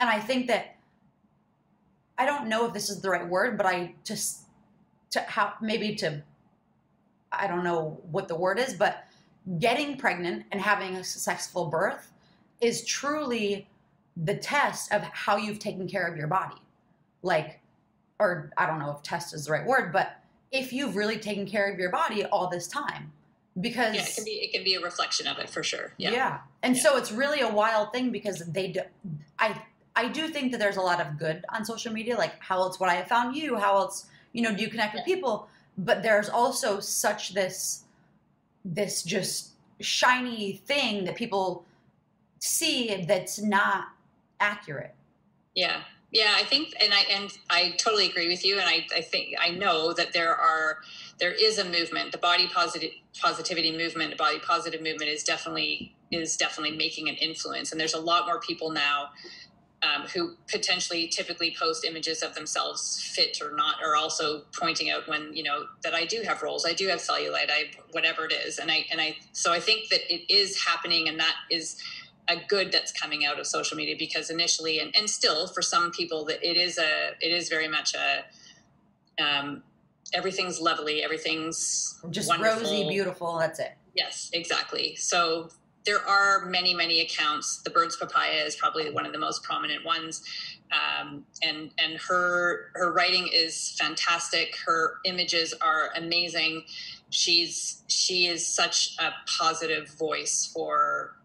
[0.00, 0.76] And I think that
[2.18, 4.43] I don't know if this is the right word, but I just
[5.14, 6.22] to how maybe to
[7.32, 9.04] I don't know what the word is, but
[9.58, 12.12] getting pregnant and having a successful birth
[12.60, 13.68] is truly
[14.16, 16.56] the test of how you've taken care of your body.
[17.22, 17.60] Like,
[18.20, 20.20] or I don't know if test is the right word, but
[20.52, 23.12] if you've really taken care of your body all this time.
[23.60, 25.92] Because yeah, it can be it can be a reflection of it for sure.
[25.96, 26.10] Yeah.
[26.10, 26.38] Yeah.
[26.64, 26.82] And yeah.
[26.82, 28.80] so it's really a wild thing because they do
[29.38, 29.62] I
[29.94, 32.80] I do think that there's a lot of good on social media, like how else
[32.80, 33.56] would I have found you?
[33.56, 35.48] How else you know do you connect with people?
[35.78, 37.84] But there's also such this
[38.64, 41.64] this just shiny thing that people
[42.38, 43.86] see that's not
[44.40, 44.94] accurate.
[45.54, 45.80] Yeah.
[46.10, 49.34] Yeah i think and i and i totally agree with you and i, I think
[49.40, 50.78] i know that there are
[51.18, 52.12] there is a movement.
[52.12, 57.16] The body positive positivity movement the body positive movement is definitely is definitely making an
[57.16, 59.10] influence and there's a lot more people now
[59.84, 65.08] um, who potentially typically post images of themselves fit or not, are also pointing out
[65.08, 68.32] when you know that I do have rolls, I do have cellulite, I whatever it
[68.32, 71.76] is, and I and I so I think that it is happening, and that is
[72.28, 75.90] a good that's coming out of social media because initially and, and still for some
[75.90, 78.24] people that it is a it is very much a
[79.22, 79.62] um,
[80.12, 82.62] everything's lovely, everything's Just wonderful.
[82.62, 83.38] rosy, beautiful.
[83.38, 83.76] That's it.
[83.94, 84.96] Yes, exactly.
[84.96, 85.50] So
[85.86, 87.58] there are many, many accounts.
[87.58, 90.22] The Birds Papaya is probably one of the most prominent ones,
[90.72, 94.56] um, and and her her writing is fantastic.
[94.64, 96.64] Her images are amazing.
[97.10, 101.16] She's she is such a positive voice for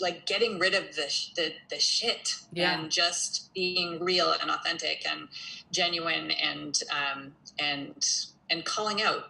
[0.00, 2.78] like getting rid of the the, the shit Yeah.
[2.78, 5.28] and just being real and authentic and
[5.72, 8.06] genuine and um, and
[8.48, 9.24] and calling out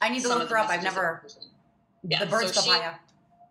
[0.00, 0.68] I need to look her up.
[0.70, 1.22] I've never.
[1.26, 1.34] the.
[2.10, 2.94] Yeah, the Birds so she- Papaya.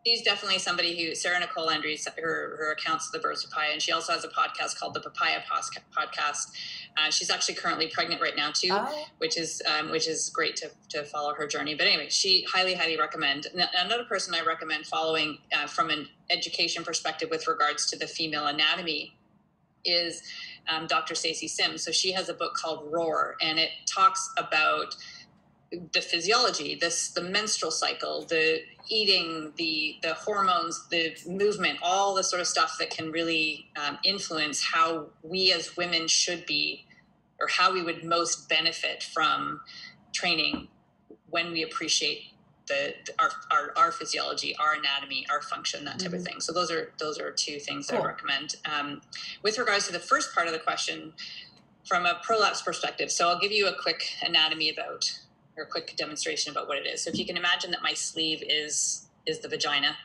[0.05, 3.71] She's definitely somebody who Sarah Nicole Landry, her her accounts of the Birds of Papaya,
[3.71, 6.51] and she also has a podcast called the Papaya Podcast.
[6.97, 10.57] Uh, she's actually currently pregnant right now too, Oh, which is um, which is great
[10.57, 11.73] to, to follow her journey.
[11.73, 13.47] But anyway, she highly highly recommend.
[13.53, 18.47] Another person I recommend following uh, from an education perspective with regards to the female
[18.47, 19.15] anatomy
[19.85, 20.21] is
[20.67, 21.15] um, Dr.
[21.15, 21.83] Stacey Sims.
[21.83, 24.95] So she has a book called Roar, and it talks about
[25.93, 32.23] the physiology, this the menstrual cycle, the eating, the the hormones, the movement, all the
[32.23, 36.85] sort of stuff that can really um, influence how we as women should be,
[37.41, 39.61] or how we would most benefit from
[40.13, 40.69] training
[41.29, 42.23] when we appreciate
[42.67, 46.25] the, our, our our physiology, our anatomy, our function, that type of Mhm.
[46.25, 46.41] thing.
[46.41, 48.55] So those are those are two things that I recommend.
[48.65, 49.01] Um,
[49.43, 51.13] with regards to the first part of the question,
[51.87, 55.19] from a prolapse perspective, so I'll give you a quick anatomy about
[55.57, 57.03] or a quick demonstration about what it is.
[57.03, 59.95] So if you can imagine that my sleeve is is the vagina,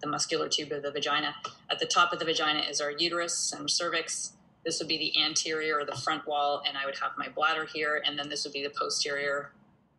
[0.00, 1.34] the muscular tube of the vagina.
[1.70, 4.32] At the top of the vagina is our uterus and cervix.
[4.64, 7.66] This would be the anterior or the front wall, and I would have my bladder
[7.66, 9.52] here, and then this would be the posterior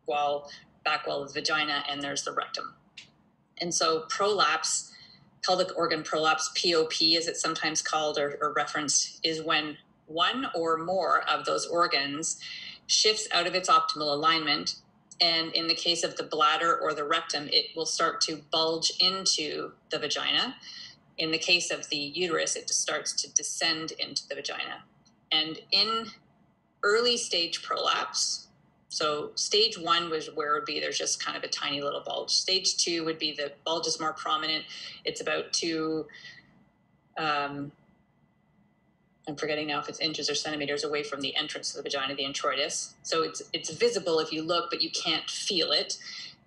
[0.07, 0.49] wall,
[0.83, 2.73] back wall of the vagina, and there's the rectum.
[3.59, 4.91] And so prolapse,
[5.43, 9.77] pelvic organ prolapse, POP as it's sometimes called or, or referenced, is when
[10.07, 12.39] one or more of those organs
[12.87, 14.75] shifts out of its optimal alignment.
[15.21, 18.91] And in the case of the bladder or the rectum, it will start to bulge
[18.99, 20.55] into the vagina.
[21.17, 24.83] In the case of the uterus, it just starts to descend into the vagina.
[25.31, 26.07] And in
[26.83, 28.47] early stage prolapse,
[28.89, 32.01] so stage one was where it would be there's just kind of a tiny little
[32.01, 32.29] bulge.
[32.31, 34.63] Stage two would be the bulge is more prominent.
[35.03, 36.07] It's about two,
[37.17, 37.71] um,
[39.27, 42.15] I'm forgetting now if it's inches or centimeters away from the entrance to the vagina,
[42.15, 42.93] the introitus.
[43.03, 45.97] So it's it's visible if you look, but you can't feel it.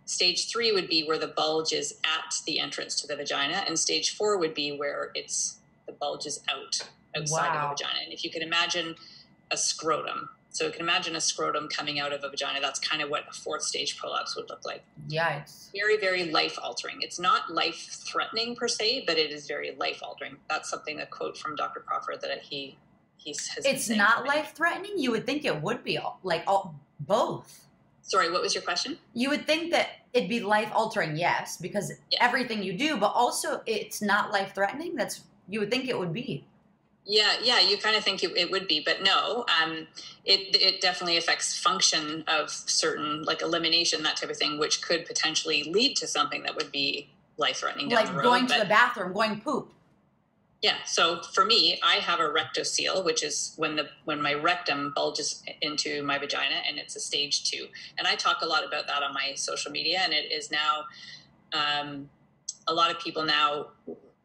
[0.04, 3.78] Stage three would be where the bulge is at the entrance to the vagina, and
[3.78, 7.70] stage four would be where it's the bulge is out outside Wow.
[7.72, 8.04] of the vagina.
[8.04, 8.94] And if you can imagine
[9.50, 12.60] a scrotum, so you can imagine a scrotum coming out of a vagina.
[12.60, 15.70] That's kind of what a fourth stage prolapse would look like yikes.
[15.72, 17.76] very very life altering it's not life
[18.10, 21.78] threatening per se but it is very life altering that's something a quote from dr
[21.86, 22.76] crawford that he
[23.24, 24.92] been It's not life threatening.
[24.96, 27.66] You would think it would be all, like all, both.
[28.02, 31.92] sorry what was your question You would think that it'd be life altering, yes, because
[32.10, 32.24] Yeah.
[32.24, 34.94] everything you do, but also it's not life threatening.
[34.96, 36.44] That's you would think it would be.
[37.08, 39.88] Yeah yeah you kind of think it, it would be but no um
[40.24, 45.04] it it definitely affects function of certain like elimination that type of thing which could
[45.06, 49.12] potentially lead to something that would be life threatening like road going to the bathroom,
[49.12, 49.72] going poop.
[50.60, 50.74] Yeah.
[50.84, 55.42] So for me, I have a rectocele, which is when the when my rectum bulges
[55.62, 57.68] into my vagina, and it's a stage two.
[57.96, 60.84] And I talk a lot about that on my social media, and it is now
[61.52, 62.10] um,
[62.66, 63.68] a lot of people now.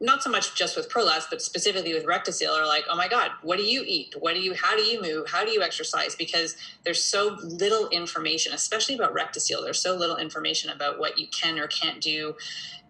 [0.04, 3.32] Not so much just with prolapse, but specifically with rectocele, are like, "Oh my God,
[3.42, 4.14] what do you eat?
[4.20, 4.54] What do you?
[4.54, 5.30] How do you move?
[5.30, 9.64] How do you exercise?" Because there's so little information, especially about rectocele.
[9.64, 12.36] There's so little information about what you can or can't do,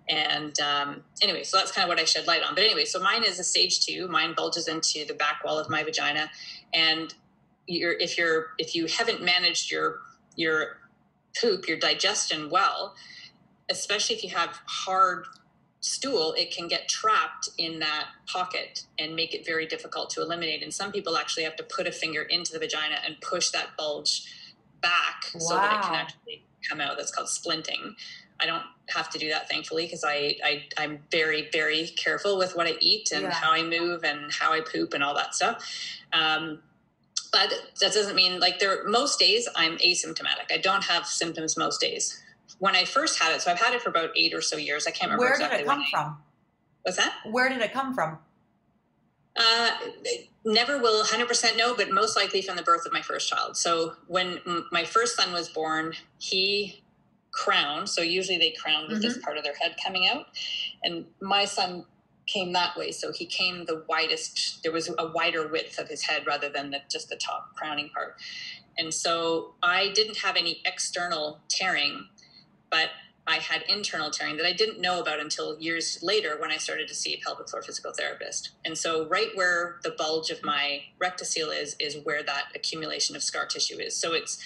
[0.09, 2.55] and um, anyway, so that's kind of what I shed light on.
[2.55, 4.07] But anyway, so mine is a stage two.
[4.07, 6.31] Mine bulges into the back wall of my vagina,
[6.73, 7.13] and
[7.67, 9.99] you're, if you're if you haven't managed your
[10.35, 10.77] your
[11.39, 12.95] poop, your digestion well,
[13.69, 15.25] especially if you have hard
[15.83, 20.63] stool, it can get trapped in that pocket and make it very difficult to eliminate.
[20.63, 23.75] And some people actually have to put a finger into the vagina and push that
[23.77, 24.23] bulge
[24.81, 26.95] back so that it can actually come out.
[26.97, 27.95] That's called splinting.
[28.39, 32.55] I don't have to do that thankfully because I, I I'm very very careful with
[32.55, 33.31] what I eat and Yeah.
[33.31, 35.63] how I move and how I poop and all that stuff.
[36.13, 36.59] Um,
[37.31, 40.51] but that doesn't mean like there most days I'm asymptomatic.
[40.51, 42.22] I don't have symptoms most days.
[42.59, 44.87] When I first had it, so I've had it for about eight or so years.
[44.87, 46.17] I can't remember Where exactly did it come from?
[46.83, 47.13] What's that?
[47.29, 48.19] Where did it come from?
[49.35, 49.71] Uh,
[50.45, 53.57] never will 100% know, but most likely from the birth of my first child.
[53.57, 56.83] So when m- my first son was born, he
[57.31, 57.89] crowned.
[57.89, 60.27] So usually they crown with this part of their head coming out.
[60.83, 61.85] And my son
[62.27, 62.91] came that way.
[62.91, 66.71] So he came the widest, there was a wider width of his head rather than
[66.71, 68.15] the, just the top crowning part.
[68.77, 72.07] And so I didn't have any external tearing,
[72.73, 72.89] but
[73.27, 76.87] I had internal tearing that I didn't know about until years later when I started
[76.87, 78.49] to see a pelvic floor physical therapist.
[78.65, 83.21] And so, right where the bulge of my rectocele is, is where that accumulation of
[83.21, 83.95] scar tissue is.
[83.95, 84.43] So, it's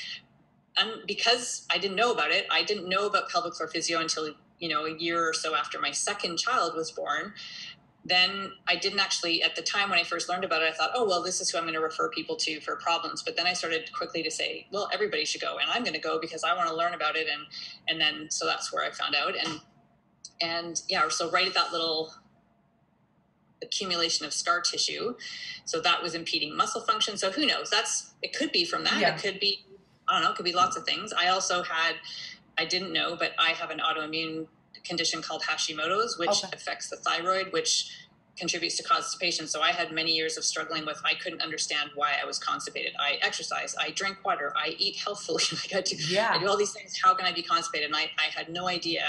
[0.80, 4.36] um, because I didn't know about it, I didn't know about pelvic floor physio until
[4.59, 7.34] you know a year or so after my second child was born
[8.08, 10.91] then I didn't actually, at the time when I first learned about it, I thought,
[10.95, 13.22] oh, well, this is who I'm going to refer people to for problems.
[13.22, 15.58] But then I started quickly to say, well, everybody should go.
[15.58, 17.28] And I'm going to go because I want to learn about it.
[17.32, 17.45] And,
[17.89, 19.34] and then, so that's where I found out.
[19.36, 19.60] And,
[20.41, 22.14] and yeah, so right at that little
[23.62, 25.16] accumulation of scar tissue.
[25.66, 27.18] So that was impeding muscle function.
[27.18, 27.70] So who knows?
[27.70, 28.99] That's, it could be from that.
[29.01, 29.16] Yeah.
[29.16, 29.66] It could be,
[30.08, 31.12] I don't know, it could be lots of things.
[31.12, 31.95] I also had,
[32.58, 34.47] I didn't know, but I have an autoimmune
[34.88, 36.49] condition called Hashimoto's, which okay.
[36.53, 37.91] affects the thyroid, which
[38.38, 39.47] contributes to constipation.
[39.47, 41.01] So I had many years of struggling with.
[41.03, 42.93] I couldn't understand why I was constipated.
[42.99, 45.43] I exercise, I drink water, I eat healthfully.
[45.51, 46.31] like I do, yeah.
[46.33, 46.99] I do all these things.
[47.03, 47.88] How can I be constipated?
[47.88, 49.03] And I, I had no idea.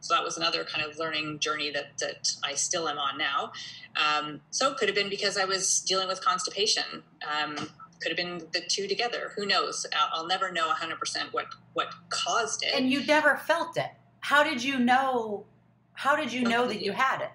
[0.00, 3.52] So that was another kind of learning journey that that I still am on now.
[3.96, 7.02] Um, so it could have been because I was dealing with constipation.
[7.24, 7.56] Um,
[8.00, 9.32] could have been the two together.
[9.36, 9.86] Who knows?
[9.96, 12.74] I'll, I'll never know 100% what what caused it.
[12.74, 13.90] And you never felt it
[14.24, 15.44] how did you know
[15.92, 17.30] how did you know that you had it?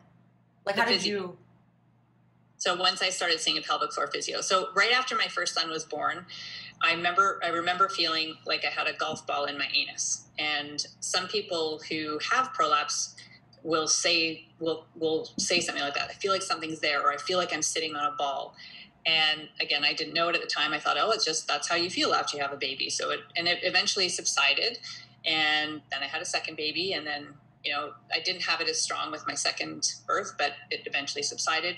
[0.66, 1.38] Like how did you
[2.58, 5.70] so once i started seeing a pelvic floor physio so right after my first son
[5.70, 6.26] was born
[6.82, 10.28] i remember i remember feeling like i had a golf ball in my anus.
[10.40, 13.16] And some people who have prolapse
[13.64, 16.10] will say will will say something like that.
[16.10, 18.56] I feel like something's there or i feel like i'm sitting on a ball.
[19.06, 20.74] And again i didn't know it at the time.
[20.74, 22.90] I thought oh it's just that's how you feel after you have a baby.
[22.90, 24.80] So it and it eventually subsided
[25.26, 27.28] and then I had a second baby, and then
[27.64, 31.24] you know I didn't have it as strong with my second birth, but it eventually
[31.24, 31.78] subsided.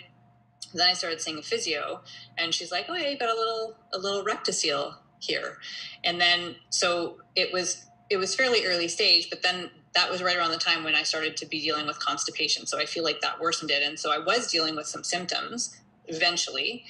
[0.71, 2.01] And then I started seeing a physio,
[2.37, 5.57] and she's like, "Oh, yeah, you got a little a little rectocele here,"
[6.03, 10.37] and then so it was it was fairly early stage, but then that was right
[10.37, 12.65] around the time when I started to be dealing with constipation.
[12.65, 15.77] So I feel like that worsened it, and so I was dealing with some symptoms
[16.07, 16.85] eventually.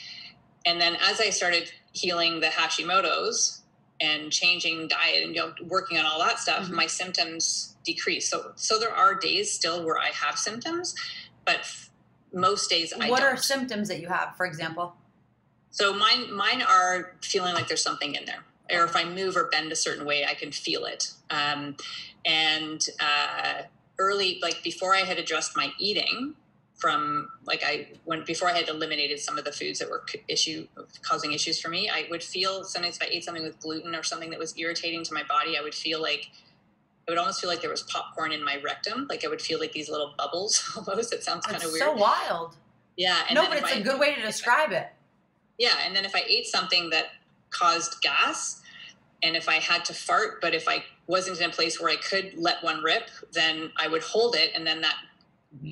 [0.66, 3.61] And then as I started healing the Hashimoto's,
[4.02, 6.76] and changing diet and you know working on all that stuff mm-hmm.
[6.76, 10.96] my symptoms decrease so so there are days still where i have symptoms
[11.46, 11.60] but
[12.34, 13.34] most days i what don't.
[13.34, 14.96] are symptoms that you have for example
[15.70, 19.50] so mine mine are feeling like there's something in there or if i move or
[19.50, 21.76] bend a certain way i can feel it um,
[22.26, 23.64] and uh,
[24.00, 26.36] early like before i had addressed my eating
[26.82, 30.68] from like I when before I had eliminated some of the foods that were issue
[31.04, 34.02] causing issues for me, I would feel sometimes if I ate something with gluten or
[34.02, 36.32] something that was irritating to my body, I would feel like
[37.08, 39.06] I would almost feel like there was popcorn in my rectum.
[39.08, 41.14] Like I would feel like these little bubbles almost.
[41.14, 41.84] It sounds kind of weird.
[41.84, 42.58] So wild.
[42.98, 43.22] Yeah.
[43.32, 44.88] no, but it's I, a good way to describe it.
[45.60, 47.12] Yeah, and then if I ate something that
[47.52, 48.62] caused gas,
[49.22, 51.98] and if I had to fart, but if I wasn't in a place where I
[51.98, 54.96] could let one rip, then I would hold it, and then that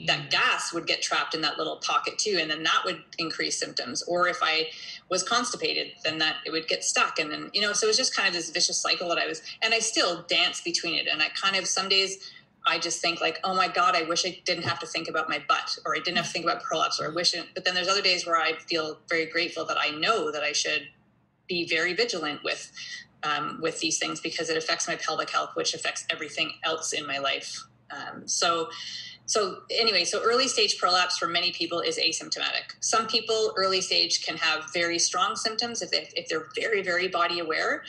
[0.08, 3.60] that gas would get trapped in that little pocket too and then that would increase
[3.60, 4.04] symptoms.
[4.04, 4.68] Or if i
[5.10, 7.20] was constipated then that it would get stuck.
[7.20, 9.26] And then you know so it was just kind of this vicious cycle that i
[9.26, 11.08] was and i still dance between it.
[11.08, 12.32] And i kind of some days
[12.68, 15.30] i just think like oh my god i wish i didn't have to think about
[15.30, 17.64] my butt or i didn't have to think about prolapse or i wish it but
[17.64, 20.90] then there's other days where i feel very grateful that i know that i should
[21.50, 22.72] be very vigilant with
[23.24, 27.06] um, with these things because it affects my pelvic health which affects everything else in
[27.06, 27.62] my life.
[27.92, 28.70] Um, so
[29.30, 32.74] so anyway, so early stage prolapse for many people is asymptomatic.
[32.80, 37.10] Some people early stage can have very strong symptoms if, they, if they're very, very
[37.10, 37.84] body aware.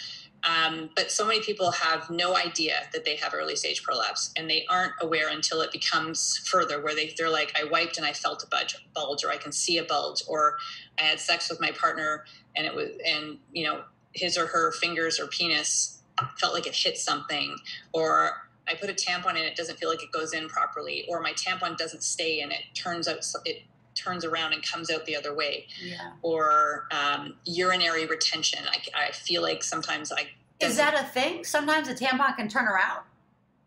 [0.45, 4.51] Um, but so many people have no idea that they have early stage prolapse and
[4.51, 8.13] they aren't aware until it becomes further where they, they're like, I wiped and I
[8.13, 10.59] felt a bulge, bulge or I can see a bulge or
[10.99, 14.73] I had sex with my partner and it was, and you know, his or her
[14.73, 16.03] fingers or penis
[16.37, 17.57] felt like it hit something
[17.95, 21.21] or I put a tampon in, it doesn't feel like it goes in properly, or
[21.21, 23.63] my tampon doesn't stay in, it turns out it
[23.95, 26.13] turns around and comes out the other way, yeah.
[26.23, 28.61] or um, urinary retention.
[28.67, 30.29] I, I feel like sometimes I
[30.61, 31.45] is that a thing?
[31.45, 33.03] Sometimes a tampon can turn around.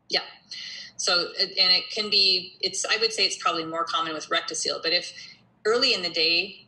[0.10, 0.22] Yeah.
[0.96, 2.56] So and it can be.
[2.62, 5.12] It's I would say it's probably more common with rectocele, but if
[5.66, 6.68] early in the day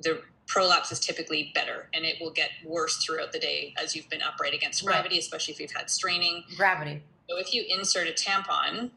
[0.00, 4.08] the prolapse is typically better and it will get worse throughout the day as you've
[4.08, 5.22] been upright against gravity, right.
[5.22, 6.44] especially if you've had straining.
[6.56, 7.02] Gravity.
[7.28, 8.90] So if you insert a tampon,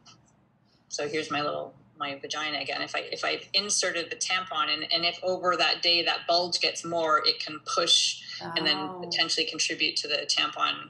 [0.90, 2.82] so here's my little my vagina again.
[2.82, 6.60] If I if I've inserted the tampon and, and if over that day that bulge
[6.60, 8.54] gets more, it can push oh.
[8.56, 9.02] and then oh.
[9.04, 10.90] potentially contribute to the tampon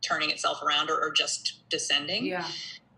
[0.00, 2.26] turning itself around or, or just descending.
[2.26, 2.46] Yeah.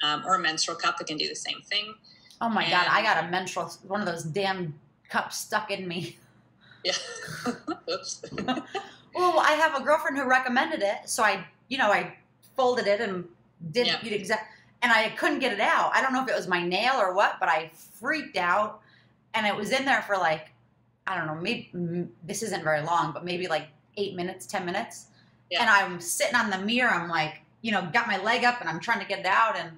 [0.03, 1.95] Um, or a menstrual cup that can do the same thing.
[2.41, 4.75] Oh my and, god, I got a menstrual one of those damn
[5.09, 6.19] cups stuck in me.
[6.85, 6.95] Yeah.
[7.89, 8.25] Oops.
[9.15, 12.15] Well, I have a girlfriend who recommended it, so I, you know, I
[12.57, 13.27] folded it and
[13.71, 13.99] did Yeah.
[14.05, 14.51] it exact,
[14.83, 15.93] and I couldn't get it out.
[15.95, 18.81] I don't know if it was my nail or what, but I freaked out,
[19.35, 20.51] and it was in there for like,
[21.07, 21.71] I don't know, maybe
[22.25, 25.07] this isn't very long, but maybe like eight minutes, ten minutes,
[25.51, 25.61] Yeah.
[25.61, 26.91] and I'm sitting on the mirror.
[26.91, 29.57] I'm like, you know, got my leg up, and I'm trying to get it out,
[29.57, 29.71] and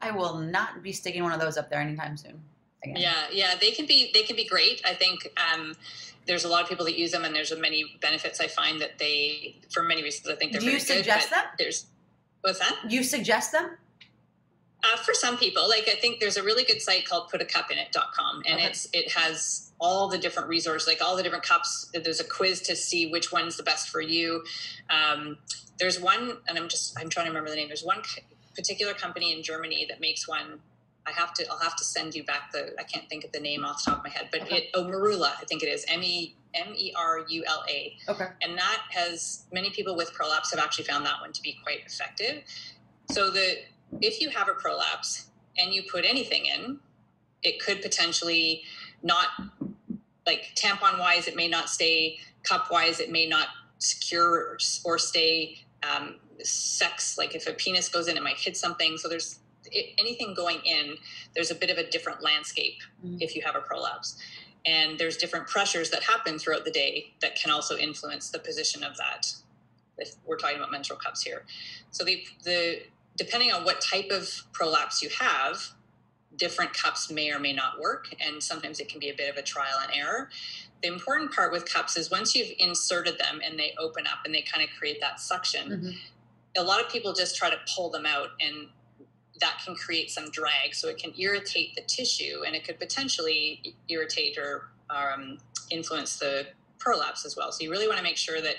[0.00, 2.42] I will not be sticking one of those up there anytime soon.
[2.84, 2.96] Again.
[2.96, 4.82] Yeah, yeah, they can be they can be great.
[4.84, 5.76] I think um,
[6.26, 8.40] there's a lot of people that use them, and there's many benefits.
[8.40, 10.96] I find that they, for many reasons, I think they're Do you very good.
[11.04, 11.44] suggest but them?
[11.58, 11.86] There's
[12.42, 12.76] what's that?
[12.88, 13.78] You suggest them?
[14.84, 18.56] Uh, for some people, like I think there's a really good site called putacupinit.com and
[18.56, 18.64] Okay.
[18.66, 21.88] it's it has all the different resources, like all the different cups.
[21.94, 24.42] There's a quiz to see which one's the best for you.
[24.90, 25.38] Um,
[25.78, 27.68] there's one, and I'm just I'm trying to remember the name.
[27.68, 28.22] There's one c-
[28.56, 30.58] particular company in Germany that makes one.
[31.06, 33.40] I have to I'll have to send you back the I can't think of the
[33.40, 34.56] name off the top of my head, but Okay.
[34.56, 37.96] it oh MeLuna I think it is M E M E R U L A
[38.08, 38.26] Okay.
[38.42, 41.80] and that has many people with prolapse have actually found that one to be quite
[41.86, 42.42] effective
[43.10, 43.58] so the
[44.00, 45.26] if you have a prolapse
[45.58, 46.78] and you put anything in
[47.42, 48.62] it could potentially
[49.02, 49.28] not
[50.26, 53.48] like tampon wise it may not stay cup wise it may not
[53.78, 58.96] secure or stay um, sex like if a penis goes in it might hit something
[58.96, 59.40] so there's
[59.74, 60.96] i anything going in
[61.34, 63.18] there's a bit of a different landscape Mhm.
[63.20, 64.16] if you have a prolapse
[64.64, 68.82] and there's different pressures that happen throughout the day that can also influence the position
[68.84, 69.32] of that
[69.98, 71.44] if we're talking about menstrual cups here
[71.90, 72.82] so the the
[73.16, 75.74] depending on what type of prolapse you have
[76.36, 79.36] different cups may or may not work and sometimes it can be a bit of
[79.36, 80.30] a trial and error
[80.82, 84.34] the important part with cups is once you've inserted them and they open up and
[84.34, 85.98] they kind of create that suction Mhm.
[86.56, 88.68] a lot of people just try to pull them out and
[89.42, 90.74] that can create some drag.
[90.74, 95.36] So it can irritate the tissue and it could potentially irritate or um,
[95.70, 96.46] influence the
[96.78, 97.52] prolapse as well.
[97.52, 98.56] So you really want to make sure that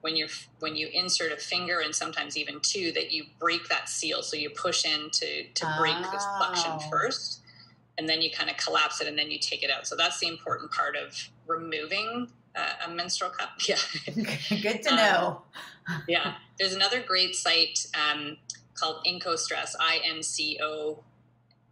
[0.00, 0.26] when you
[0.58, 4.22] when you insert a finger and sometimes even two that you break that seal.
[4.22, 6.90] So you push in to to break the suction Oh.
[6.90, 7.40] first
[7.96, 9.86] and then you kind of collapse it and then you take it out.
[9.86, 11.16] So that's the important part of
[11.46, 13.50] removing uh, a menstrual cup.
[13.68, 13.76] Yeah.
[14.62, 15.42] Good to Um, know.
[16.08, 16.34] yeah.
[16.58, 18.36] There's another great site um,
[18.74, 21.02] called inco stress i-n-c-o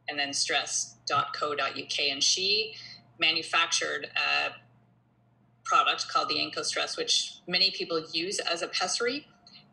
[0.09, 2.75] and then stress.co.uk and she
[3.19, 4.53] manufactured a
[5.65, 9.27] product called the Incostress which many people use as a pessary.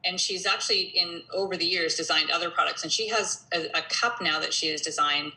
[0.05, 2.83] And she's actually in over the years designed other products.
[2.83, 5.33] And she has a, a cup now that she has designed.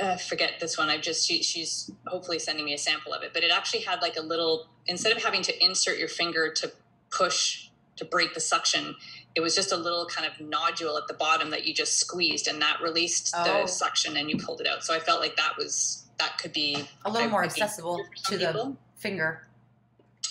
[0.00, 0.88] Uh, forget this one.
[0.88, 4.00] I just she, she's hopefully sending me a sample of it, but it actually had
[4.00, 6.72] like a little instead of having to insert your finger to
[7.10, 8.96] push to break the suction,
[9.34, 12.46] it was just a little kind of nodule at the bottom that you just squeezed,
[12.48, 13.62] and that released Oh.
[13.62, 14.84] the suction, and you pulled it out.
[14.84, 18.36] So I felt like that was that could be A little I- more accessible to
[18.36, 19.48] the finger.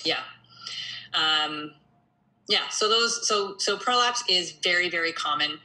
[0.06, 0.22] Yeah.
[1.14, 1.74] Um,
[2.47, 2.70] yeah.
[2.70, 5.60] So those so so prolapse is very very common,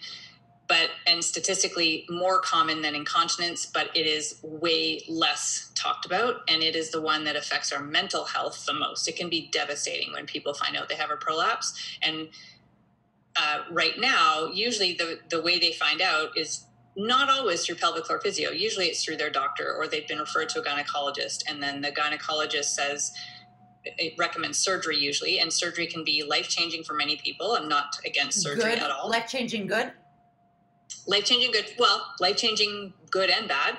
[0.66, 6.62] but and statistically more common than incontinence, but it is way less talked about, and
[6.62, 9.06] it is the one that affects our mental health the most.
[9.08, 12.28] It can be devastating when people find out they have a prolapse, and
[13.36, 16.66] uh, right now, usually the the way they find out is
[16.96, 18.50] not always through pelvic floor physio.
[18.50, 21.90] Usually it's through their doctor or they've been referred to a gynecologist, and then the
[21.90, 23.12] gynecologist says
[23.84, 27.52] it recommends surgery usually, and surgery can be life changing for many people.
[27.52, 29.10] I'm not against surgery good, at all.
[29.10, 29.92] life changing, good.
[31.06, 33.76] life changing good, well, life changing good and bad.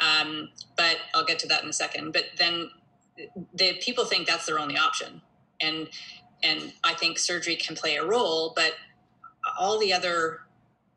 [0.00, 2.12] Um, but I'll get to that in a second.
[2.12, 2.70] But then
[3.54, 5.22] the people think that's their only option,
[5.60, 5.88] and
[6.42, 8.74] and I think surgery can play a role, but
[9.58, 10.40] all the other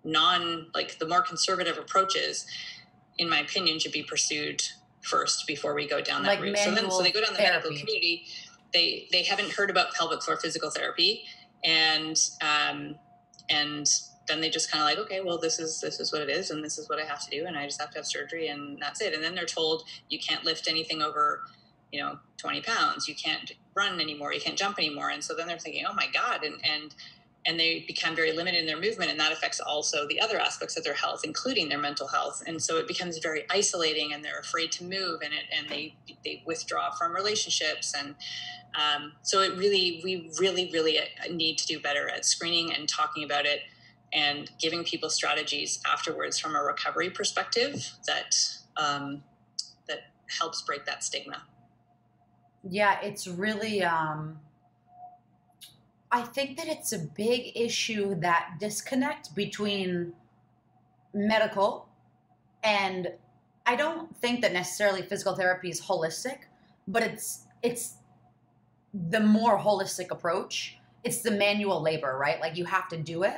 [0.04, 2.46] non like the more conservative approaches,
[3.18, 4.62] in my opinion, should be pursued
[5.02, 6.58] first before we go down that Like route.
[6.58, 8.26] So then, so they go down the manual medical community.
[8.74, 11.24] They they haven't heard about pelvic floor physical therapy,
[11.64, 12.96] and um,
[13.50, 13.88] and
[14.28, 16.52] then they just kind of like, okay, well, this is this is what it is,
[16.52, 18.48] and this is what I have to do, and I just have to have surgery,
[18.48, 19.14] and that's it.
[19.14, 21.42] And then they're told you can't lift anything over,
[21.92, 23.08] you know, twenty pounds.
[23.08, 24.34] You can't run anymore.
[24.34, 25.10] You can't jump anymore.
[25.10, 26.96] And so then they're thinking, oh my god, and and
[27.46, 30.78] and they become very limited in their movement, and that affects also the other aspects
[30.78, 32.44] of their health, including their mental health.
[32.46, 35.96] And so it becomes very isolating, and they're afraid to move, and it and they
[36.24, 38.16] they withdraw from relationships, and
[38.76, 42.88] um, so it really we really really uh, need to do better at screening and
[42.88, 43.62] talking about it
[44.14, 48.36] and giving people strategies afterwards from a recovery perspective that
[48.78, 49.24] um,
[49.88, 50.00] that
[50.40, 51.44] helps break that stigma.
[52.70, 54.40] Yeah, it's really um
[56.12, 60.14] I think that it's a big issue that disconnect between
[61.14, 61.88] medical
[62.64, 63.12] and
[63.66, 66.40] I don't think that necessarily physical therapy is holistic,
[66.88, 67.96] but it's it's
[68.94, 70.78] the more holistic approach.
[71.04, 72.40] It's the manual labor, right?
[72.40, 73.38] Like you have to do it.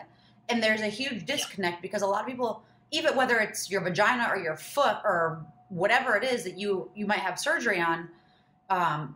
[0.50, 4.28] And there's a huge disconnect because a lot of people, even whether it's your vagina
[4.30, 8.10] or your foot or whatever it is that you you might have surgery on,
[8.70, 9.16] um,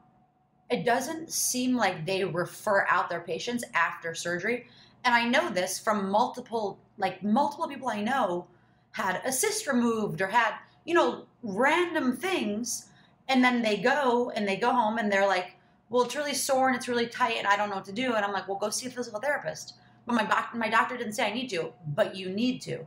[0.70, 4.68] it doesn't seem like they refer out their patients after surgery.
[5.06, 8.48] And I know this from multiple, like multiple people I know
[8.92, 10.56] had a cyst removed or had,
[10.86, 12.88] you know, random things.
[13.30, 15.54] And then they go and they go home and they're like,
[15.90, 18.14] well, it's really sore and it's really tight and I don't know what to do.
[18.16, 19.76] And I'm like, well, go see a physical therapist.
[20.06, 22.86] But my doc- my doctor didn't say I need to, but you need to.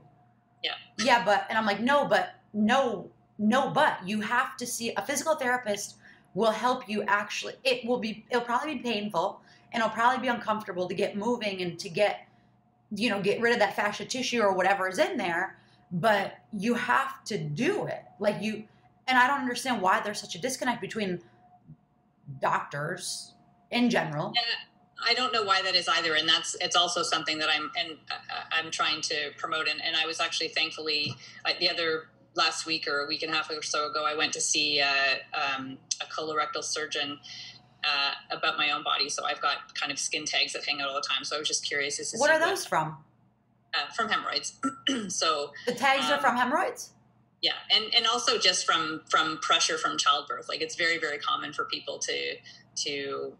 [0.62, 0.74] Yeah.
[0.99, 5.03] Yeah, but and I'm like, no, but no, no, but you have to see a
[5.05, 5.97] physical therapist
[6.35, 9.41] will help you actually it will be it'll probably be painful
[9.72, 12.26] and it'll probably be uncomfortable to get moving and to get
[12.95, 15.57] you know get rid of that fascia tissue or whatever is in there
[15.93, 18.64] but you have to do it like you
[19.09, 21.20] and i don't understand why there's such a disconnect between
[22.41, 23.33] doctors
[23.70, 24.43] in general yeah.
[25.03, 27.97] I don't know why that is either, and that's it's also something that I'm and
[28.11, 29.68] uh, I'm trying to promote.
[29.68, 31.16] And, and I was actually thankfully
[31.59, 34.33] the other last week or a week and a half or so ago, I went
[34.35, 37.18] to see uh, um, a colorectal surgeon
[37.85, 39.09] uh, about my own body.
[39.09, 41.24] So I've got kind of skin tags that hang out all the time.
[41.24, 42.14] So I was just curious.
[42.16, 42.99] What are those from?
[43.72, 44.59] Uh, from hemorrhoids.
[45.09, 46.91] so the tags um, are from hemorrhoids.
[47.41, 50.49] Yeah, and and also just from from pressure from childbirth.
[50.49, 52.37] Like it's very very common for people to
[52.85, 53.33] to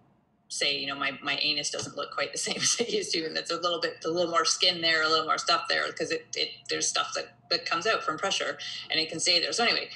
[0.51, 3.25] say, you know, my, my anus doesn't look quite the same as it used to,
[3.25, 5.87] and there's a little bit, a little more skin there, a little more stuff there,
[5.87, 8.59] because it, it there's stuff that, that comes out from pressure,
[8.91, 9.53] and it can stay there.
[9.53, 9.89] So anyway,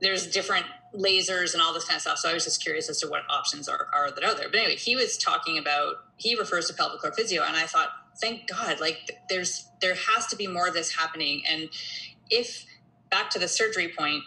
[0.00, 2.18] there's different lasers and all this kind of stuff.
[2.18, 4.48] So I was just curious as to what options are, are that out there.
[4.48, 7.90] But anyway, he was talking about he refers to pelvic floor physio, and I thought,
[8.20, 11.42] thank God, like there's there has to be more of this happening.
[11.48, 11.68] And
[12.30, 12.64] if
[13.10, 14.22] back to the surgery point,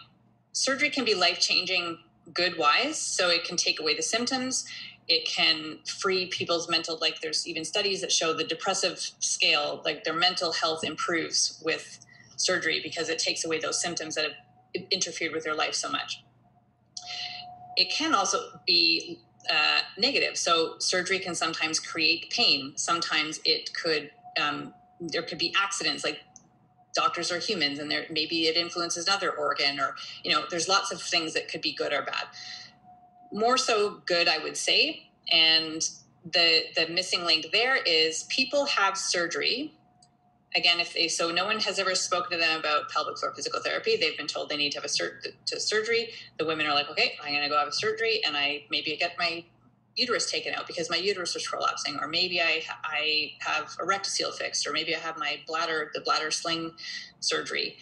[0.52, 1.98] surgery can be life changing
[2.34, 4.66] good wise, so it can take away the symptoms
[5.08, 10.02] it can free people's mental like there's even studies that show the depressive scale like
[10.02, 12.04] their mental health improves with
[12.36, 16.22] surgery because it takes away those symptoms that have interfered with their life so much.
[17.76, 20.36] It can also be uh, negative.
[20.36, 22.72] So surgery can sometimes create pain.
[22.76, 26.20] Sometimes it could um, there could be accidents like
[26.94, 29.94] doctors are humans and there maybe it influences another organ or
[30.24, 32.24] you know there's lots of things that could be good or bad
[33.36, 35.10] more so good, I would say.
[35.32, 35.82] And
[36.24, 39.72] the the missing link there is people have surgery.
[40.56, 43.60] Again, if they so no one has ever spoken to them about pelvic floor physical
[43.60, 43.96] therapy.
[43.96, 46.10] They've been told they need to have a sur- to surgery.
[46.38, 48.96] The women are like, okay, I'm going to go have a surgery, and I maybe
[48.96, 49.44] get my
[49.96, 54.34] uterus taken out because my uterus was prolapsing, or maybe I I have a rectocele
[54.34, 56.72] fixed, or maybe I have my bladder the bladder sling
[57.20, 57.76] surgery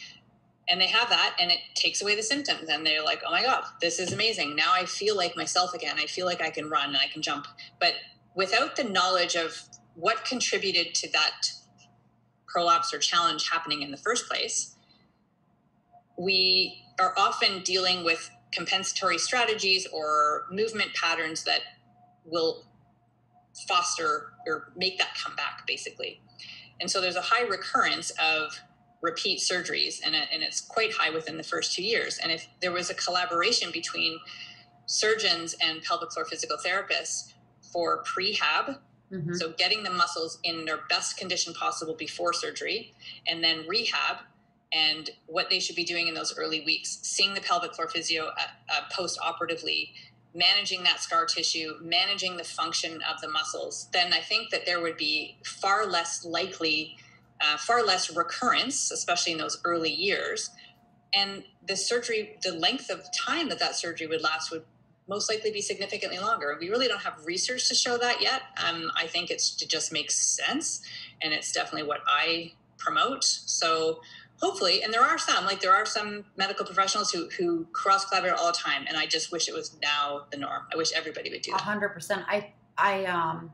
[0.69, 3.43] and they have that and it takes away the symptoms and they're like oh my
[3.43, 4.57] god this is amazing.
[4.57, 5.97] Now i feel like myself again.
[5.99, 7.47] I feel like i can run and i can jump.
[7.81, 7.95] But
[8.35, 9.63] without the knowledge of
[9.95, 11.53] what contributed to that
[12.47, 14.75] prolapse or challenge happening in the first place
[16.17, 21.61] we are often dealing with compensatory strategies or movement patterns that
[22.25, 22.65] will
[23.69, 26.21] foster or make that come back basically.
[26.81, 28.61] And so there's a high recurrence of
[29.05, 32.19] repeat surgeries, and, and it's quite high within the first two years.
[32.23, 34.19] And if there was a collaboration between
[34.87, 37.35] surgeons and pelvic floor physical therapists
[37.71, 38.79] for prehab,
[39.13, 39.35] mm-hmm.
[39.35, 42.95] so getting the muscles in their best condition possible before surgery,
[43.27, 44.17] and then rehab,
[44.73, 48.29] and what they should be doing in those early weeks, seeing the pelvic floor physio
[48.29, 48.41] uh,
[48.75, 49.93] uh, post operatively,
[50.35, 54.81] managing that scar tissue, managing the function of the muscles, then I think that there
[54.81, 56.97] would be far less likely
[57.41, 60.51] uh, far less recurrence, especially in those early years.
[61.15, 64.65] And the surgery, the length of time that that surgery would last would
[65.09, 66.57] most likely be significantly longer.
[66.59, 68.43] We really don't have research to show that yet.
[68.65, 70.81] Um, I think it's, it just makes sense,
[71.21, 73.23] and it's definitely what I promote.
[73.23, 74.01] So
[74.41, 78.35] hopefully, and there are some, like there are some medical professionals who who cross collaborate
[78.35, 80.63] all the time, and I just wish it was now the norm.
[80.73, 81.61] I wish everybody would do that.
[81.61, 82.23] hundred percent.
[82.27, 83.53] I I um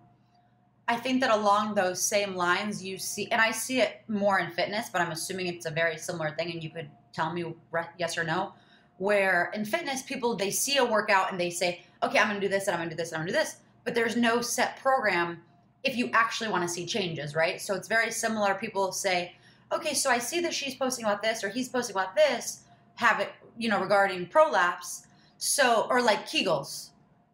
[0.88, 4.50] I think that along those same lines, you see, and I see it more in
[4.50, 7.54] fitness, but I'm assuming it's a very similar thing, and you could tell me
[7.98, 8.54] yes or no.
[8.98, 12.46] Where in fitness, people they see a workout and they say, "Okay, I'm going to
[12.46, 13.94] do this, and I'm going to do this, and I'm going to do this," but
[13.94, 15.42] there's no set program
[15.84, 17.60] if you actually want to see changes, right?
[17.60, 18.54] So it's very similar.
[18.54, 19.36] People say,
[19.72, 22.64] "Okay, so I see that she's posting about this, or he's posting about this,
[22.96, 25.06] have it, you know, regarding prolapse."
[25.38, 26.90] So or like Kegels,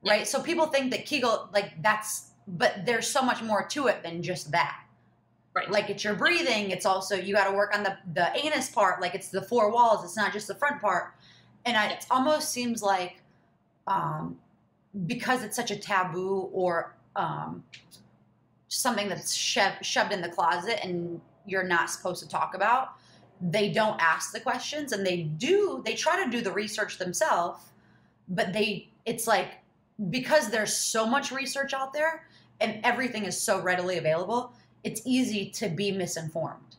[0.07, 0.29] right?
[0.29, 4.23] So people think that Kegel, like that's but there's so much more to it than
[4.23, 4.83] just that.
[5.55, 5.71] Right.
[5.71, 6.71] Like it's your breathing.
[6.71, 9.01] It's also you got to work on the the anus part.
[9.01, 10.05] Like it's the four walls.
[10.05, 11.15] It's not just the front part.
[11.65, 13.23] And I, it almost seems like
[13.87, 14.37] um,
[15.07, 17.65] because it's such a taboo or um,
[18.69, 22.91] something that's shoved, shoved in the closet and you're not supposed to talk about,
[23.41, 27.61] they don't ask the questions and they do, they try to do the research themselves,
[28.29, 29.59] but they, it's like,
[30.11, 32.27] because there's so much research out there
[32.61, 34.53] and everything is so readily available,
[34.85, 36.77] it's easy to be misinformed.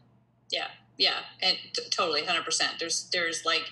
[0.51, 0.67] Yeah,
[0.97, 2.73] yeah, and t- totally, hundred percent.
[2.79, 3.63] There's, there's like,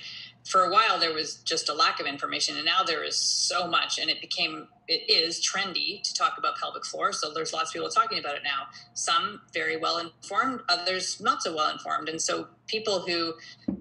[0.45, 3.68] for a while there was just a lack of information and now there is so
[3.68, 7.70] much and it became it is trendy to talk about pelvic floor so there's lots
[7.70, 12.10] of people talking about it now some very well informed others not so well informed
[12.10, 13.34] and so people who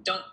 [0.03, 0.23] don't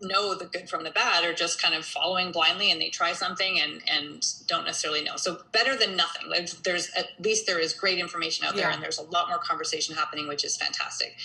[0.00, 3.12] know the good from the bad are just kind of following blindly and they try
[3.12, 7.58] something and and don't necessarily know so better than nothing like there's at least there
[7.58, 8.74] is great information out there yeah.
[8.74, 11.16] and there's a lot more conversation happening which is fantastic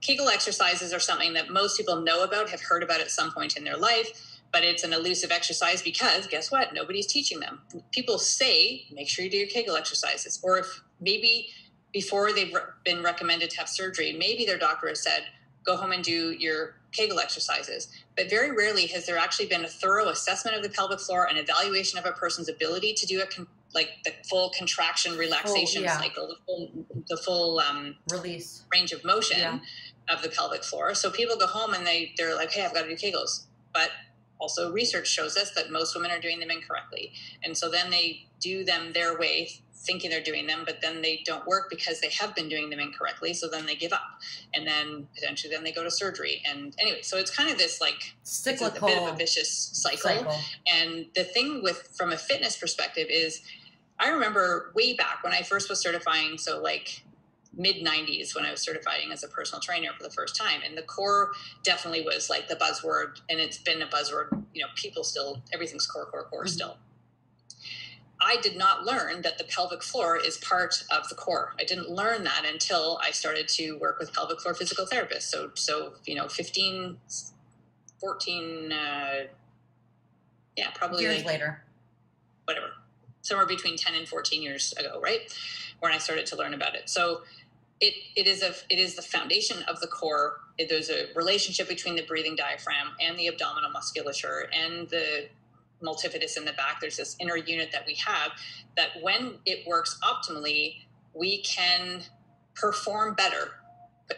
[0.00, 3.56] Kegel exercises are something that most people know about, have heard about at some point
[3.56, 6.72] in their life, but it's an elusive exercise because guess what?
[6.72, 7.60] Nobody's teaching them.
[7.90, 10.38] People say, make sure you do your Kegel exercises.
[10.44, 11.48] Or if maybe
[11.92, 12.54] before they've
[12.84, 15.24] been recommended to have surgery, maybe their doctor has said,
[15.66, 17.88] go home and do your Kegel exercises.
[18.16, 21.38] But very rarely has there actually been a thorough assessment of the pelvic floor and
[21.38, 25.98] evaluation of a person's ability to do a con- like the full contraction relaxation yeah.
[25.98, 26.70] cycle, the full,
[27.08, 29.38] the full um, release range of motion.
[29.38, 29.58] Yeah
[30.08, 30.94] of the pelvic floor.
[30.94, 33.90] So people go home and they they're like, hey, I've got to do Kegels, but
[34.38, 37.12] also research shows us that most women are doing them incorrectly,
[37.42, 39.50] and so then they do them their way
[39.86, 42.80] thinking they're doing them but then they don't work because they have been doing them
[42.80, 44.20] incorrectly so then they give up
[44.54, 47.80] and then potentially then they go to surgery and anyway so it's kind of this
[47.80, 49.98] like cyclical a bit of a vicious cycle.
[49.98, 53.42] cycle and the thing with from a fitness perspective is
[53.98, 57.02] i remember way back when i first was certifying so like
[57.56, 60.60] mid 90s when I was certifying as a personal trainer for the first time.
[60.64, 61.32] And the core
[61.62, 64.44] definitely was like the buzzword, and it's been a buzzword.
[64.52, 66.48] You know, people still, everything's core, core, core mm-hmm.
[66.48, 66.76] still.
[68.20, 71.54] I did not learn that the pelvic floor is part of the core.
[71.60, 75.22] I didn't learn that until I started to work with pelvic floor physical therapists.
[75.22, 76.96] So, so you know, 15,
[78.00, 79.14] 14, uh,
[80.56, 81.62] yeah, probably years like, later,
[82.44, 82.68] whatever,
[83.20, 85.20] somewhere between 10 and 14 years ago, right?
[85.80, 86.88] When I started to learn about it.
[86.88, 87.20] So
[87.80, 90.40] it, it is a it is the foundation of the core.
[90.56, 95.28] It, there's a relationship between the breathing diaphragm and the abdominal musculature and the
[95.82, 96.80] multifidus in the back.
[96.80, 98.32] There's this inner unit that we have
[98.76, 100.76] that when it works optimally,
[101.14, 102.02] we can
[102.54, 103.52] perform better.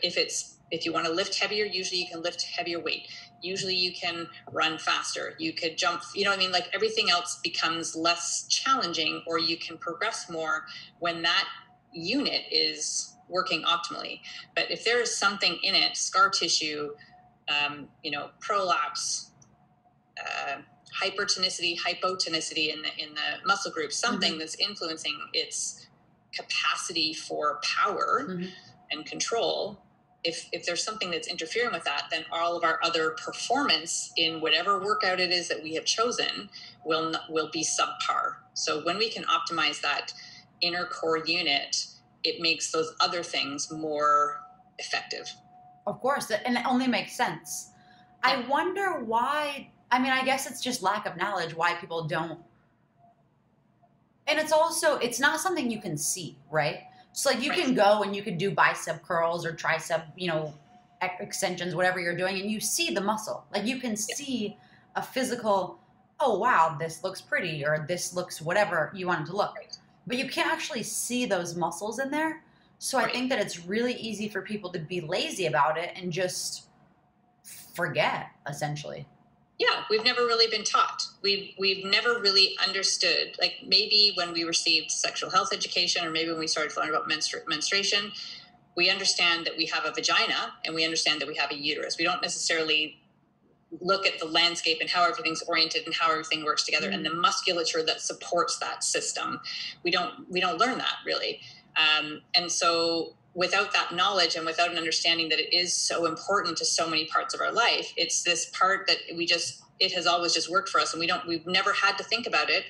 [0.03, 3.09] If it's if you want to lift heavier, usually you can lift heavier weight.
[3.43, 5.35] Usually you can run faster.
[5.39, 6.53] You could jump, you know I mean?
[6.53, 10.67] Like everything else becomes less challenging or you can progress more
[10.99, 11.49] when that
[11.93, 14.21] unit is working optimally.
[14.55, 16.91] But if there is something in it, scar tissue,
[17.49, 19.31] um, you know, prolapse,
[20.21, 20.57] uh,
[21.03, 24.39] hypertonicity, hypotonicity in the in the muscle group, something mm-hmm.
[24.41, 25.87] that's influencing its
[26.33, 28.47] capacity for power mm-hmm.
[28.91, 29.81] and control.
[30.25, 34.41] If, if there's something that's interfering with that, then all of our other performance in
[34.41, 36.51] whatever workout it is that we have chosen
[36.85, 38.35] will will be subpar.
[38.55, 40.13] So when we can optimize that
[40.61, 41.87] inner core unit,
[42.25, 44.41] it makes those other things more
[44.79, 45.33] effective.
[45.87, 47.71] Of course, and it only makes sense.
[48.25, 48.43] Yeah.
[48.45, 49.71] I wonder why.
[49.91, 52.39] I mean, I guess it's just lack of knowledge why people don't.
[54.27, 56.81] And it's also it's not something you can see, right?
[57.13, 57.65] So like you right.
[57.65, 60.55] can go and you can do bicep curls or tricep, you know,
[61.01, 63.45] extensions, whatever you're doing, and you see the muscle.
[63.53, 64.15] Like you can yeah.
[64.15, 64.57] see
[64.97, 65.79] a physical.
[66.21, 69.55] Oh wow, this looks pretty, or this looks whatever you want it to look.
[69.57, 69.79] Right
[70.09, 72.43] but you can't actually see those muscles in there.
[72.79, 73.09] So right.
[73.09, 76.65] I think that it's really easy for people to be lazy about it and just
[77.75, 79.07] forget, essentially.
[79.59, 81.03] Yeah, we've never really been taught.
[81.21, 83.37] We've we've never really understood.
[83.41, 86.91] Like maybe when we received sexual health education, or maybe when we started to learn
[86.91, 88.13] about menstru- menstruation,
[88.77, 91.99] we understand that we have a vagina and we understand that we have a uterus.
[91.99, 93.01] We don't necessarily
[93.81, 96.97] look at the landscape and how everything's oriented and how everything works together mm-hmm.
[96.97, 99.39] and the musculature that supports that system
[99.85, 101.41] we don't we don't learn that really
[101.77, 106.57] um, and so without that knowledge and without an understanding that it is so important
[106.57, 110.07] to so many parts of our life it's this part that we just it has
[110.07, 112.65] always just worked for us and we don't we've never had to think about it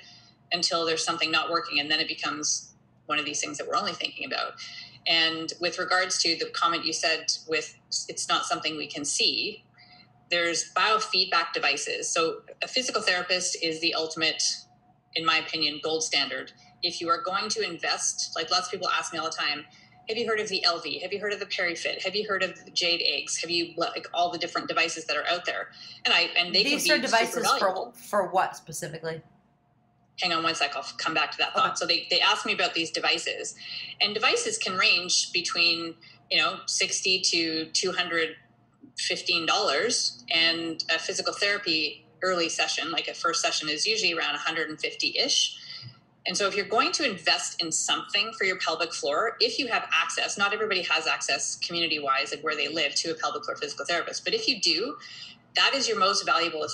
[0.52, 2.74] until there's something not working and then it becomes
[3.06, 4.52] one of these things that we're only thinking about
[5.06, 7.74] and with regards to the comment you said with
[8.08, 9.64] it's not something we can see
[10.30, 12.08] there's biofeedback devices.
[12.08, 14.42] So a physical therapist is the ultimate,
[15.14, 16.52] in my opinion, gold standard.
[16.82, 19.64] If you are going to invest, like lots of people ask me all the time,
[20.08, 21.02] have you heard of the Elvie?
[21.02, 22.02] Have you heard of the PeriFit?
[22.02, 23.40] Have you heard of the Jade eggs?
[23.42, 25.68] Have you like all the different devices that are out there?
[26.04, 29.22] And I and they these are devices for for what specifically?
[30.20, 31.76] hang on one sec i'll come back to that thought okay.
[31.76, 33.54] so they, they asked me about these devices
[34.00, 35.94] and devices can range between
[36.30, 43.40] you know 60 to 215 dollars and a physical therapy early session like a first
[43.40, 45.56] session is usually around 150 ish
[46.28, 49.66] and so if you're going to invest in something for your pelvic floor if you
[49.66, 53.44] have access not everybody has access community wise and where they live to a pelvic
[53.44, 54.24] floor physical therapist.
[54.24, 54.96] But if you do
[55.56, 56.66] that is your most valuable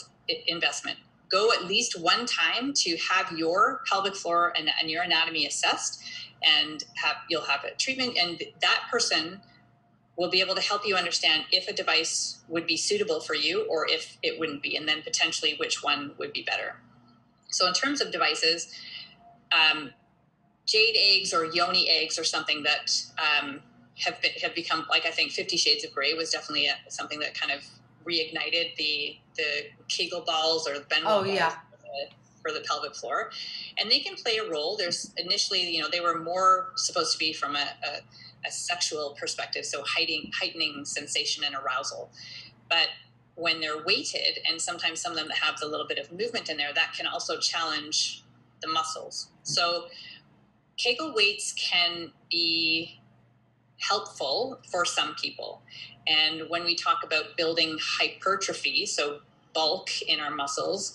[0.47, 0.99] investment.
[1.31, 6.03] Go at least one time to have your pelvic floor and, and your anatomy assessed
[6.43, 8.17] and have you'll have a treatment.
[8.19, 9.41] And that person
[10.17, 13.67] will be able to help you understand if a device would be suitable for you
[13.69, 16.77] or if it wouldn't be and then potentially which one would be better.
[17.51, 18.73] So in terms of devices
[19.55, 19.91] um,
[20.67, 23.61] jade eggs or yoni eggs or something that um,
[23.97, 27.21] have been, have become like I think Fifty Shades of Grey was definitely a, something
[27.21, 27.65] that kind of
[28.05, 31.51] reignited the the Kegel balls or the Ben Wa oh, balls yeah.
[31.51, 32.11] for, the,
[32.43, 33.31] for the pelvic floor,
[33.79, 34.77] and they can play a role.
[34.77, 39.17] There's initially, you know, they were more supposed to be from a, a, a sexual
[39.19, 42.11] perspective, so heightening heightening sensation and arousal,
[42.69, 42.89] but
[43.37, 46.49] when they're weighted, and sometimes some of them that have a little bit of movement
[46.49, 48.24] in there, that can also challenge
[48.65, 49.29] the muscles.
[49.43, 49.87] So
[50.77, 53.01] Kegel weights can be
[53.79, 55.63] helpful for some people.
[56.07, 59.21] And when we talk about building hypertrophy, so
[59.53, 60.95] bulk in our muscles,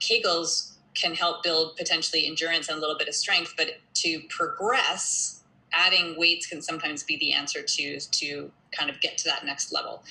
[0.00, 3.54] Kegels can help build potentially endurance and a little bit of strength.
[3.56, 9.18] But to progress, adding weights can sometimes be the answer to to kind of get
[9.18, 10.02] to that next level.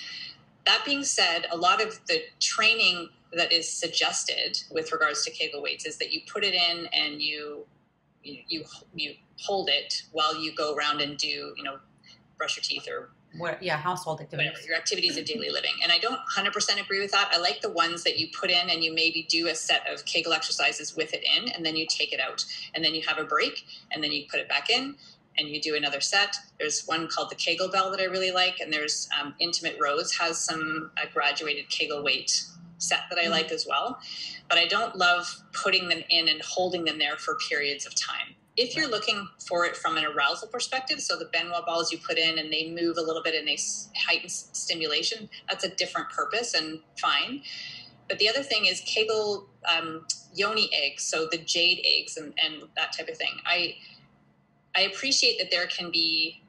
[0.65, 5.61] That being said, a lot of the training that is suggested with regards to Kegel
[5.61, 7.65] weights is that you put it in and you
[8.23, 11.77] you you, you hold it while you go around and do you know
[12.37, 13.09] brush your teeth or
[13.61, 14.51] yeah, household activities.
[14.51, 15.71] Whatever, your activities of daily living.
[15.81, 17.29] And I don't 100% agree with that.
[17.31, 20.03] I like the ones that you put in and you maybe do a set of
[20.05, 22.43] Kegel exercises with it in, and then you take it out.
[22.75, 24.95] And then you have a break, and then you put it back in,
[25.37, 26.35] and you do another set.
[26.59, 30.13] There's one called the Kegel Bell that I really like, and there's um, Intimate Rose
[30.13, 32.43] has some uh, graduated Kegel weight
[32.77, 33.31] set that I mm-hmm.
[33.31, 33.99] like as well.
[34.49, 38.35] But I don't love putting them in and holding them there for periods of time
[38.57, 41.97] if you're looking for it from an arousal perspective, so the Ben Wa balls you
[41.97, 43.57] put in and they move a little bit and they
[43.95, 47.43] heighten stimulation, that's a different purpose and fine.
[48.09, 50.05] But the other thing is Kegel um,
[50.35, 53.37] yoni eggs, so the jade eggs and, and that type of thing.
[53.45, 53.75] I
[54.75, 56.41] I appreciate that there can be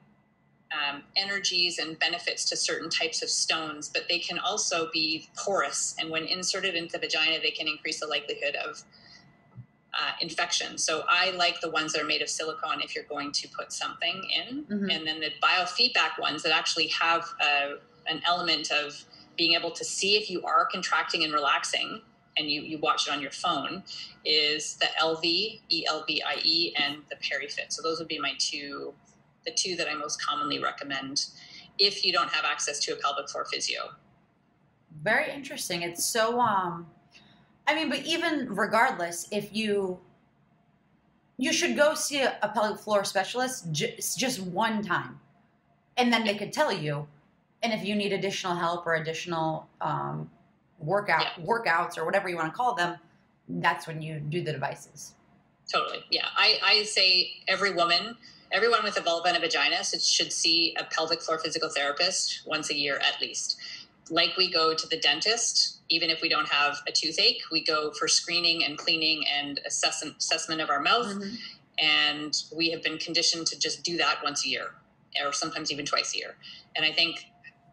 [0.71, 5.95] um, energies and benefits to certain types of stones, but they can also be porous,
[5.99, 8.83] and when inserted into the vagina, they can increase the likelihood of
[9.93, 10.77] uh, infection.
[10.77, 13.71] So I like the ones that are made of silicone if you're going to put
[13.71, 14.63] something in.
[14.63, 14.89] Mm-hmm.
[14.89, 17.75] And then the biofeedback ones that actually have uh,
[18.07, 19.05] an element of
[19.37, 22.01] being able to see if you are contracting and relaxing
[22.37, 23.83] and you, you watch it on your phone
[24.25, 27.71] is the LV, ELVIE, and the PeriFit.
[27.71, 28.93] So those would be my two,
[29.45, 31.27] the two that I most commonly recommend
[31.79, 33.89] if you don't have access to a pelvic floor physio.
[35.01, 35.81] Very interesting.
[35.81, 36.87] It's so um
[37.65, 39.99] I mean, but even regardless, if you
[41.37, 45.19] you should go see a, pelvic floor specialist just, just one time,
[45.97, 47.07] and then they could tell you.
[47.63, 50.29] And if you need additional help or additional um,
[50.85, 51.45] workout yeah.
[51.45, 52.97] workouts or whatever you want to call them,
[53.47, 55.13] that's when you do the devices.
[55.71, 56.27] Totally, yeah.
[56.35, 58.17] I, I say every woman,
[58.51, 62.69] everyone with a vulva and a vagina should see a pelvic floor physical therapist once
[62.69, 63.57] a year at least
[64.09, 67.91] like we go to the dentist, even if we don't have a toothache, we go
[67.91, 71.07] for screening and cleaning and assess- assessment of our mouth.
[71.07, 71.35] Mm-hmm.
[71.79, 74.71] And we have been conditioned to just do that once a year
[75.23, 76.35] or sometimes even twice a year.
[76.75, 77.25] And I think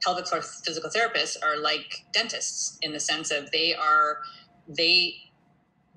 [0.02, 4.18] pelvic floor physical therapists are like dentists in the sense of they are,
[4.68, 5.14] they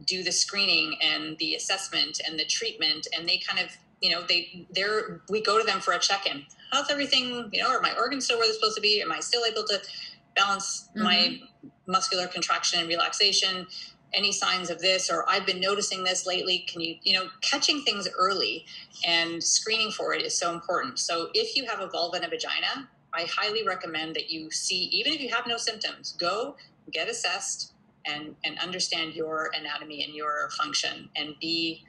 [0.06, 3.70] do the screening and the assessment and the treatment and they kind of
[4.02, 6.46] you know they they're we go to them for a check-in.
[6.72, 9.02] How's everything you know are my organs still where they're supposed to be?
[9.02, 9.80] Am i still able to
[10.36, 11.04] balance mm-hmm.
[11.04, 11.40] my
[11.88, 13.66] muscular contraction and relaxation?
[14.14, 15.10] Any signs of this?
[15.10, 16.66] Or i've been noticing this lately.
[16.68, 18.66] Can you you know catching things early
[19.08, 21.00] and screening for it is so important.
[21.00, 24.86] So if you have a vulva and a vagina i highly recommend that you see
[24.86, 26.56] even if you have no symptoms go
[26.92, 27.74] get assessed
[28.06, 31.84] and and understand your anatomy and your function and be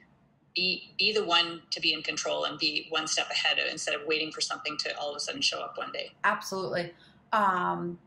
[0.55, 3.93] be be the one to be in control and be one step ahead of, instead
[3.93, 6.93] of waiting for something to all of a sudden show up one day absolutely
[7.33, 7.97] um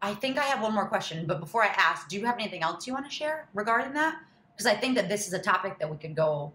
[0.00, 2.62] I think I have one more question, but before I ask, do you have anything
[2.62, 4.16] else you want to share regarding that?
[4.52, 6.52] Because I think that this is a topic that we could go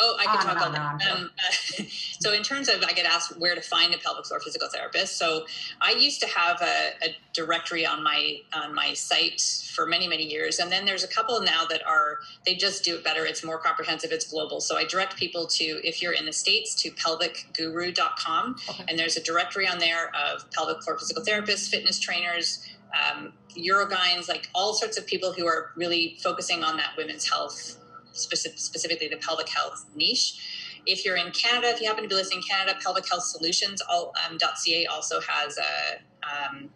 [0.00, 1.08] Oh, I can talk about that.
[1.08, 1.82] Um, uh,
[2.20, 5.16] so, in terms of, I get asked where to find a pelvic floor physical therapist.
[5.18, 5.46] So,
[5.80, 9.40] I used to have a, a, directory on my on my site
[9.74, 12.96] for many many years, and then there's a couple now that are they just do
[12.96, 13.24] it better.
[13.24, 14.10] It's more comprehensive.
[14.10, 14.60] It's global.
[14.60, 18.84] So, I direct people to if you're in the states to pelvicguru.com, okay.
[18.88, 22.66] and there's a directory on there of pelvic floor physical therapists, fitness trainers.
[22.94, 27.76] Um, Urogynes, like all sorts of people who are really focusing on that women's health
[28.14, 30.80] specific, specifically the pelvic health niche.
[30.86, 33.80] If you're in Canada, if you happen to be listening in Canada, Pelvic Health Solutions
[33.88, 36.70] all, um, .ca also has a, um,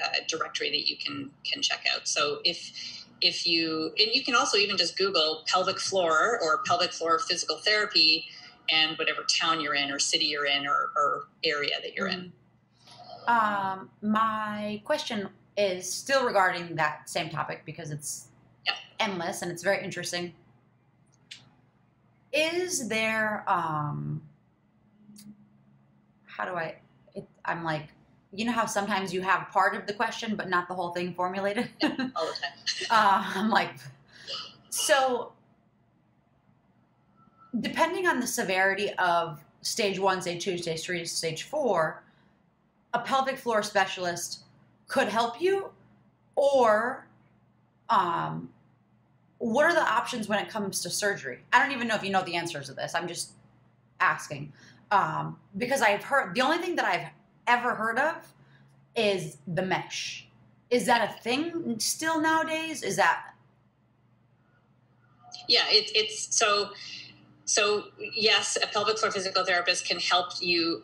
[0.00, 2.06] a directory that you can can check out.
[2.06, 6.92] So if if you and you can also even just Google pelvic floor or pelvic
[6.92, 8.26] floor physical therapy
[8.70, 12.32] and whatever town you're in or city you're in or, or area that you're in.
[13.26, 18.28] Um, my question is still regarding that same topic because it's
[18.66, 18.74] yeah.
[19.00, 20.34] endless and it's very interesting
[22.32, 24.20] is there um
[26.26, 26.74] how do i
[27.14, 27.88] it, i'm like
[28.32, 31.14] you know how sometimes you have part of the question but not the whole thing
[31.14, 31.68] formulated?
[31.82, 32.52] Yeah, all the time.
[32.90, 33.74] Uh, i'm like
[34.68, 35.32] so
[37.60, 42.02] depending on the severity of stage one stage two stage three stage four
[42.94, 44.44] a pelvic floor specialist
[44.86, 45.70] could help you
[46.36, 47.06] or
[47.90, 48.48] um,
[49.38, 51.40] what are the options when it comes to surgery?
[51.52, 52.94] I don't even know if you know the answers to this.
[52.94, 53.32] I'm just
[54.00, 54.52] asking
[54.90, 57.08] um, because I've heard the only thing that I've
[57.46, 58.32] ever heard of
[58.96, 60.26] is the mesh.
[60.70, 62.82] Is that a thing still nowadays?
[62.82, 63.34] Is that?
[65.48, 66.70] Yeah, it, it's so.
[67.44, 70.82] So yes, a pelvic floor physical therapist can help you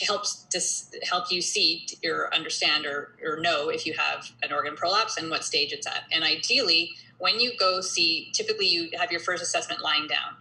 [0.00, 4.76] helps dis, help you see or understand or, or know if you have an organ
[4.76, 6.04] prolapse and what stage it's at.
[6.12, 10.36] And ideally, when you go see, typically you have your first assessment lying down.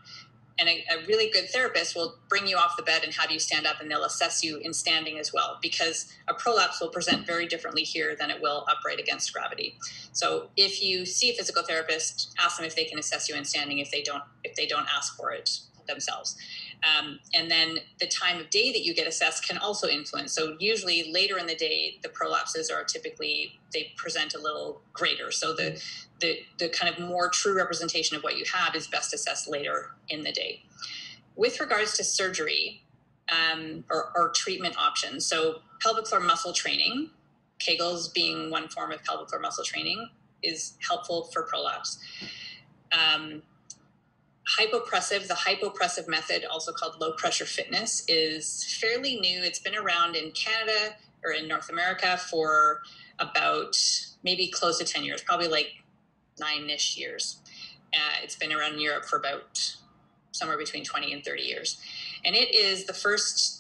[0.60, 3.38] And a, a, really good therapist will bring you off the bed and have you
[3.38, 7.28] stand up, and they'll assess you in standing as well, because a prolapse will present
[7.28, 9.78] very differently here than it will upright against gravity.
[10.14, 13.46] So, if you see a physical therapist, ask them if they can assess you in
[13.46, 13.78] standing.
[13.78, 16.36] If they don't, if they don't ask for it themselves,
[16.84, 20.34] um, and then the time of day that you get assessed can also influence.
[20.34, 25.32] So usually later in the day, the prolapses are typically they present a little greater.
[25.32, 25.82] So the
[26.20, 29.92] the the kind of more true representation of what you have is best assessed later
[30.10, 30.64] in the day.
[31.36, 32.84] With regards to surgery
[33.32, 37.10] um, or, or treatment options, so pelvic floor muscle training,
[37.60, 40.10] Kegels being one form of pelvic floor muscle training,
[40.44, 42.00] is helpful for prolapse.
[42.92, 43.42] Um,
[44.60, 49.42] hypopressive, the hypopressive method, also called low pressure fitness, is fairly new.
[49.42, 52.82] It's been around in Canada or in North America for
[53.20, 53.78] about
[54.24, 55.84] maybe close to 10 years, probably like
[56.40, 57.40] nine ish years.
[57.94, 59.76] Uh, it's been around in Europe for about
[60.32, 61.82] somewhere between 20 and 30 years.
[62.24, 63.57] And it is the first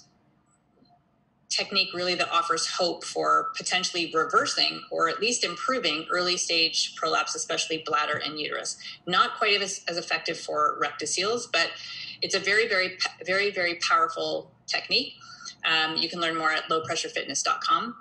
[1.49, 7.35] technique really that offers hope for potentially reversing or at least improving early stage prolapse,
[7.35, 8.77] especially bladder and uterus.
[9.05, 11.69] Not quite as, as effective for rectocele, but
[12.21, 15.13] it's a very, very, very, very powerful technique.
[15.65, 17.95] Um, you can learn more at lowpressurefitness.com.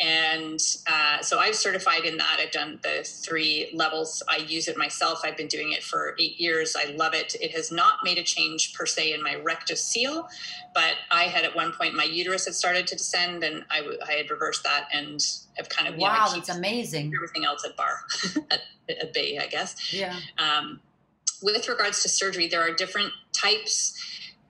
[0.00, 2.38] And uh, so I've certified in that.
[2.40, 4.22] I've done the three levels.
[4.28, 5.22] I use it myself.
[5.24, 6.76] I've been doing it for eight years.
[6.76, 7.34] I love it.
[7.40, 10.28] It has not made a change per se in my rectocele,
[10.72, 13.98] but I had at one point my uterus had started to descend, and I, w-
[14.06, 15.20] I had reversed that and
[15.56, 17.12] have kind of wow, you know, that's amazing.
[17.16, 18.00] Everything else at bar
[18.50, 19.92] at, at bay, I guess.
[19.92, 20.14] Yeah.
[20.38, 20.80] Um,
[21.42, 23.96] with regards to surgery, there are different types,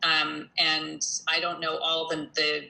[0.03, 2.69] um, and I don't know all the the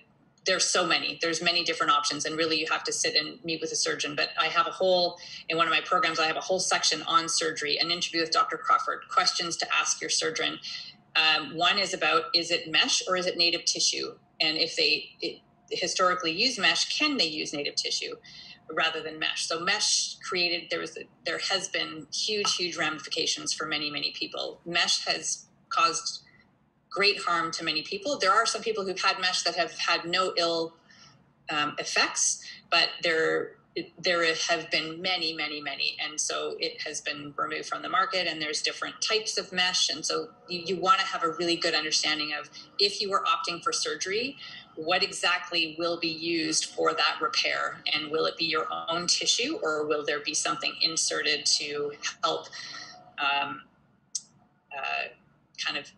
[0.48, 3.60] there's so many there's many different options and really you have to sit and meet
[3.60, 4.16] with a surgeon.
[4.16, 5.18] But i have a whole
[5.48, 8.32] in one of my programs i have a whole section on surgery an interview with
[8.32, 10.58] dr crawford questions to ask your surgeon.
[11.16, 14.14] Um, one is about is it mesh or is it native tissue?
[14.40, 15.40] And if they it,
[15.70, 18.14] historically use mesh can they use native tissue
[18.72, 19.46] rather than mesh?
[19.46, 20.96] So mesh created there was
[21.26, 24.60] there has been huge huge ramifications for many many people.
[24.64, 26.22] Mesh has caused
[26.90, 28.18] great harm to many people.
[28.18, 30.74] There are some people who've had mesh that have had no ill
[31.50, 33.52] um, effects, but there
[34.02, 38.26] there have been many, many, many, and so it has been removed from the market.
[38.26, 41.54] And there's different types of mesh, and so you, you want to have a really
[41.54, 44.36] good understanding of if you are opting for surgery,
[44.74, 49.58] what exactly will be used for that repair, and will it be your own tissue,
[49.62, 51.92] or will there be something inserted to
[52.24, 52.46] help
[53.18, 53.62] um,
[54.76, 55.08] uh,
[55.64, 55.90] kind of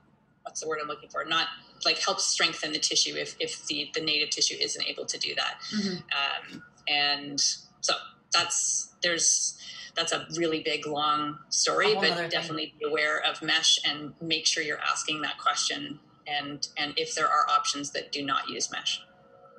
[0.50, 1.24] what's the word I'm looking for?
[1.24, 1.46] Not
[1.84, 5.34] like help strengthen the tissue if, if the, the native tissue isn't able to do
[5.36, 5.60] that.
[5.72, 6.56] Mm-hmm.
[6.56, 7.40] Um, and
[7.80, 7.94] so
[8.32, 9.56] that's there's
[9.96, 14.62] that's a really big long story but definitely be aware of mesh and make sure
[14.62, 19.02] you're asking that question and and if there are options that do not use mesh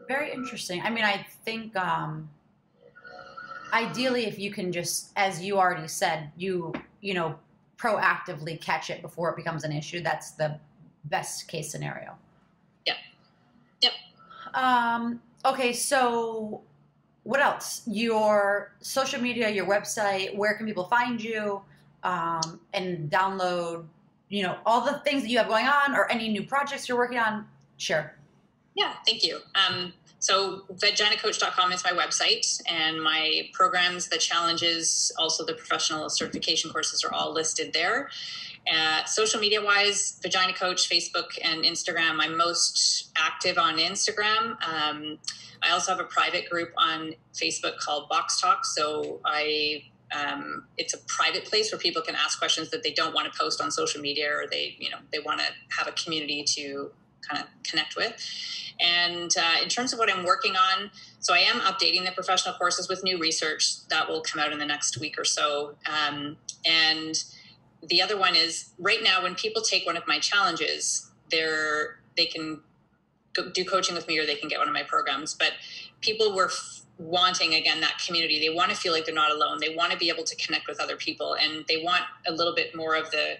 [0.08, 2.30] very interesting i mean i think um
[3.74, 7.36] ideally if you can just as you already said you you know
[7.78, 10.58] proactively catch it before it becomes an issue that's the
[11.06, 12.16] best case scenario
[12.86, 12.98] yep
[13.82, 13.94] yep
[14.54, 16.62] um okay so
[17.24, 17.84] what else?
[17.86, 21.62] Your social media, your website, where can people find you
[22.04, 23.86] um, and download,
[24.30, 26.98] you know, all the things that you have going on or any new projects you're
[26.98, 27.48] working on?
[27.78, 28.16] Share.
[28.76, 29.40] Yeah, thank you.
[29.56, 36.72] Um, so vaginacoach.com is my website and my programs, the challenges, also the professional certification
[36.72, 38.10] courses are all listed there.
[39.06, 42.18] Social media wise, Vagina Coach, Facebook, and Instagram.
[42.20, 44.58] I'm most active on Instagram.
[44.64, 45.20] Um,
[45.64, 48.66] I also have a private group on Facebook called Box Talk.
[48.66, 53.14] So I um, it's a private place where people can ask questions that they don't
[53.14, 55.46] want to post on social media or they you know they want to
[55.78, 56.92] have a community to
[57.22, 58.14] kind of connect with
[58.80, 60.90] and uh, in terms of what i'm working on
[61.20, 64.58] so i am updating the professional courses with new research that will come out in
[64.60, 66.36] the next week or so um,
[66.66, 67.24] and
[67.88, 72.26] the other one is right now when people take one of my challenges they're they
[72.26, 72.62] can
[73.54, 75.34] do coaching with me or they can get one of my programs.
[75.34, 75.54] But
[76.02, 78.40] people were f- wanting again that community.
[78.40, 79.60] They want to feel like they're not alone.
[79.60, 81.36] They want to be able to connect with other people.
[81.36, 83.36] And they want a little bit more of the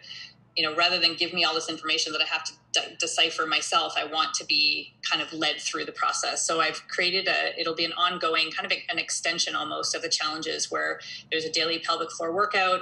[0.56, 3.46] you know rather than give me all this information that i have to de- decipher
[3.46, 6.46] myself i want to be kind of led through the process.
[6.46, 10.02] So i've created a it'll be an ongoing kind of a, an extension almost of
[10.02, 11.00] the challenges where
[11.32, 12.82] there's a daily pelvic floor workout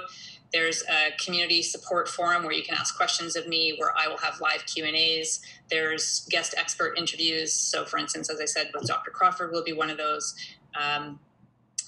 [0.52, 4.18] there's a community support forum where you can ask questions of me, where I will
[4.18, 5.40] have live Q and A's.
[5.70, 7.52] There's guest expert interviews.
[7.52, 9.10] So, for instance, as I said, with Dr.
[9.10, 10.34] Crawford will be one of those.
[10.80, 11.20] Um,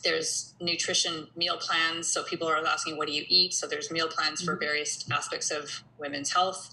[0.05, 2.09] there's nutrition meal plans.
[2.09, 3.55] So people are asking, what do you eat?
[3.55, 4.65] So there's meal plans for mm-hmm.
[4.65, 6.71] various aspects of women's health.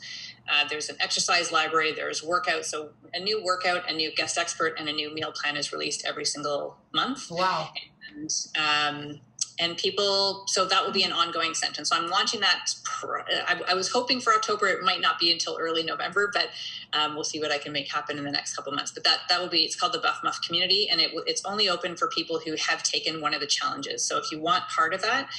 [0.52, 1.94] Uh, there's an exercise library.
[1.94, 2.66] There's workout.
[2.66, 6.06] So a new workout, a new guest expert, and a new meal plan is released
[6.08, 7.30] every single month.
[7.30, 7.70] Wow.
[8.16, 9.20] And um,
[9.60, 11.90] and people so that will be an ongoing sentence.
[11.90, 12.70] So i'm launching that
[13.48, 16.50] I, I, was hoping for october it might not be until early november but
[16.94, 18.92] um, we'll see what i can make happen in the next couple months.
[18.92, 21.70] But that that will be it's called the buff muff community and it, it's only
[21.70, 24.04] open for people who have taken one of the challenges.
[24.04, 25.30] So if you want part of that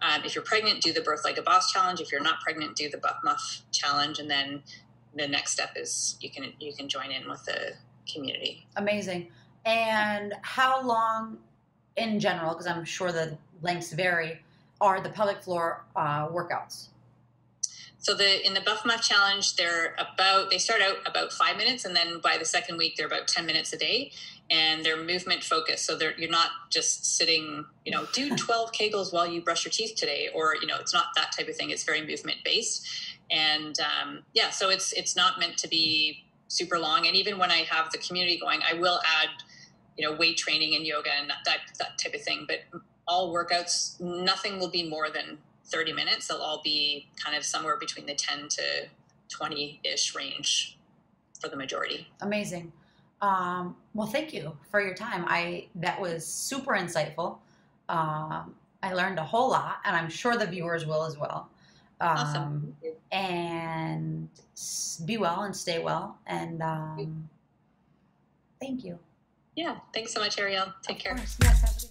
[0.00, 2.00] um, if you're pregnant do the birth like a boss challenge.
[2.00, 4.62] If you're not pregnant do the buff muff challenge and then
[5.14, 7.74] the next step is you can you can join in with the
[8.12, 8.66] community.
[8.76, 9.28] Amazing.
[9.64, 11.38] And how long
[11.98, 14.40] in general because i'm sure the lengths vary,
[14.80, 16.88] are the pelvic floor uh, workouts?
[18.00, 21.84] So the in the Buff Muff Challenge, they're about they start out about five minutes,
[21.84, 24.12] and then by the second week, they're about ten minutes a day,
[24.50, 25.84] and they're movement focused.
[25.84, 29.72] So they're you're not just sitting, you know, do twelve Kegels while you brush your
[29.72, 31.70] teeth today, or you know, it's not that type of thing.
[31.70, 32.88] It's very movement based,
[33.30, 37.06] and um, yeah, so it's it's not meant to be super long.
[37.06, 39.28] And even when I have the community going, I will add,
[39.96, 43.98] you know, weight training and yoga and that that type of thing, but all workouts,
[44.00, 46.28] nothing will be more than 30 minutes.
[46.28, 48.62] They'll all be kind of somewhere between the 10 to
[49.28, 50.78] 20 ish range
[51.40, 52.06] for the majority.
[52.20, 52.72] Amazing.
[53.20, 55.24] Um, well, thank you for your time.
[55.26, 57.38] I that was super insightful.
[57.88, 61.50] Um, I learned a whole lot, and I'm sure the viewers will as well.
[62.00, 62.76] Um, awesome.
[63.10, 64.28] And
[65.04, 66.16] be well and stay well.
[66.26, 67.28] And um,
[68.60, 68.98] thank you.
[69.56, 69.78] Yeah.
[69.92, 70.72] Thanks so much, Ariel.
[70.82, 71.16] Take of care.
[71.16, 71.88] Yes,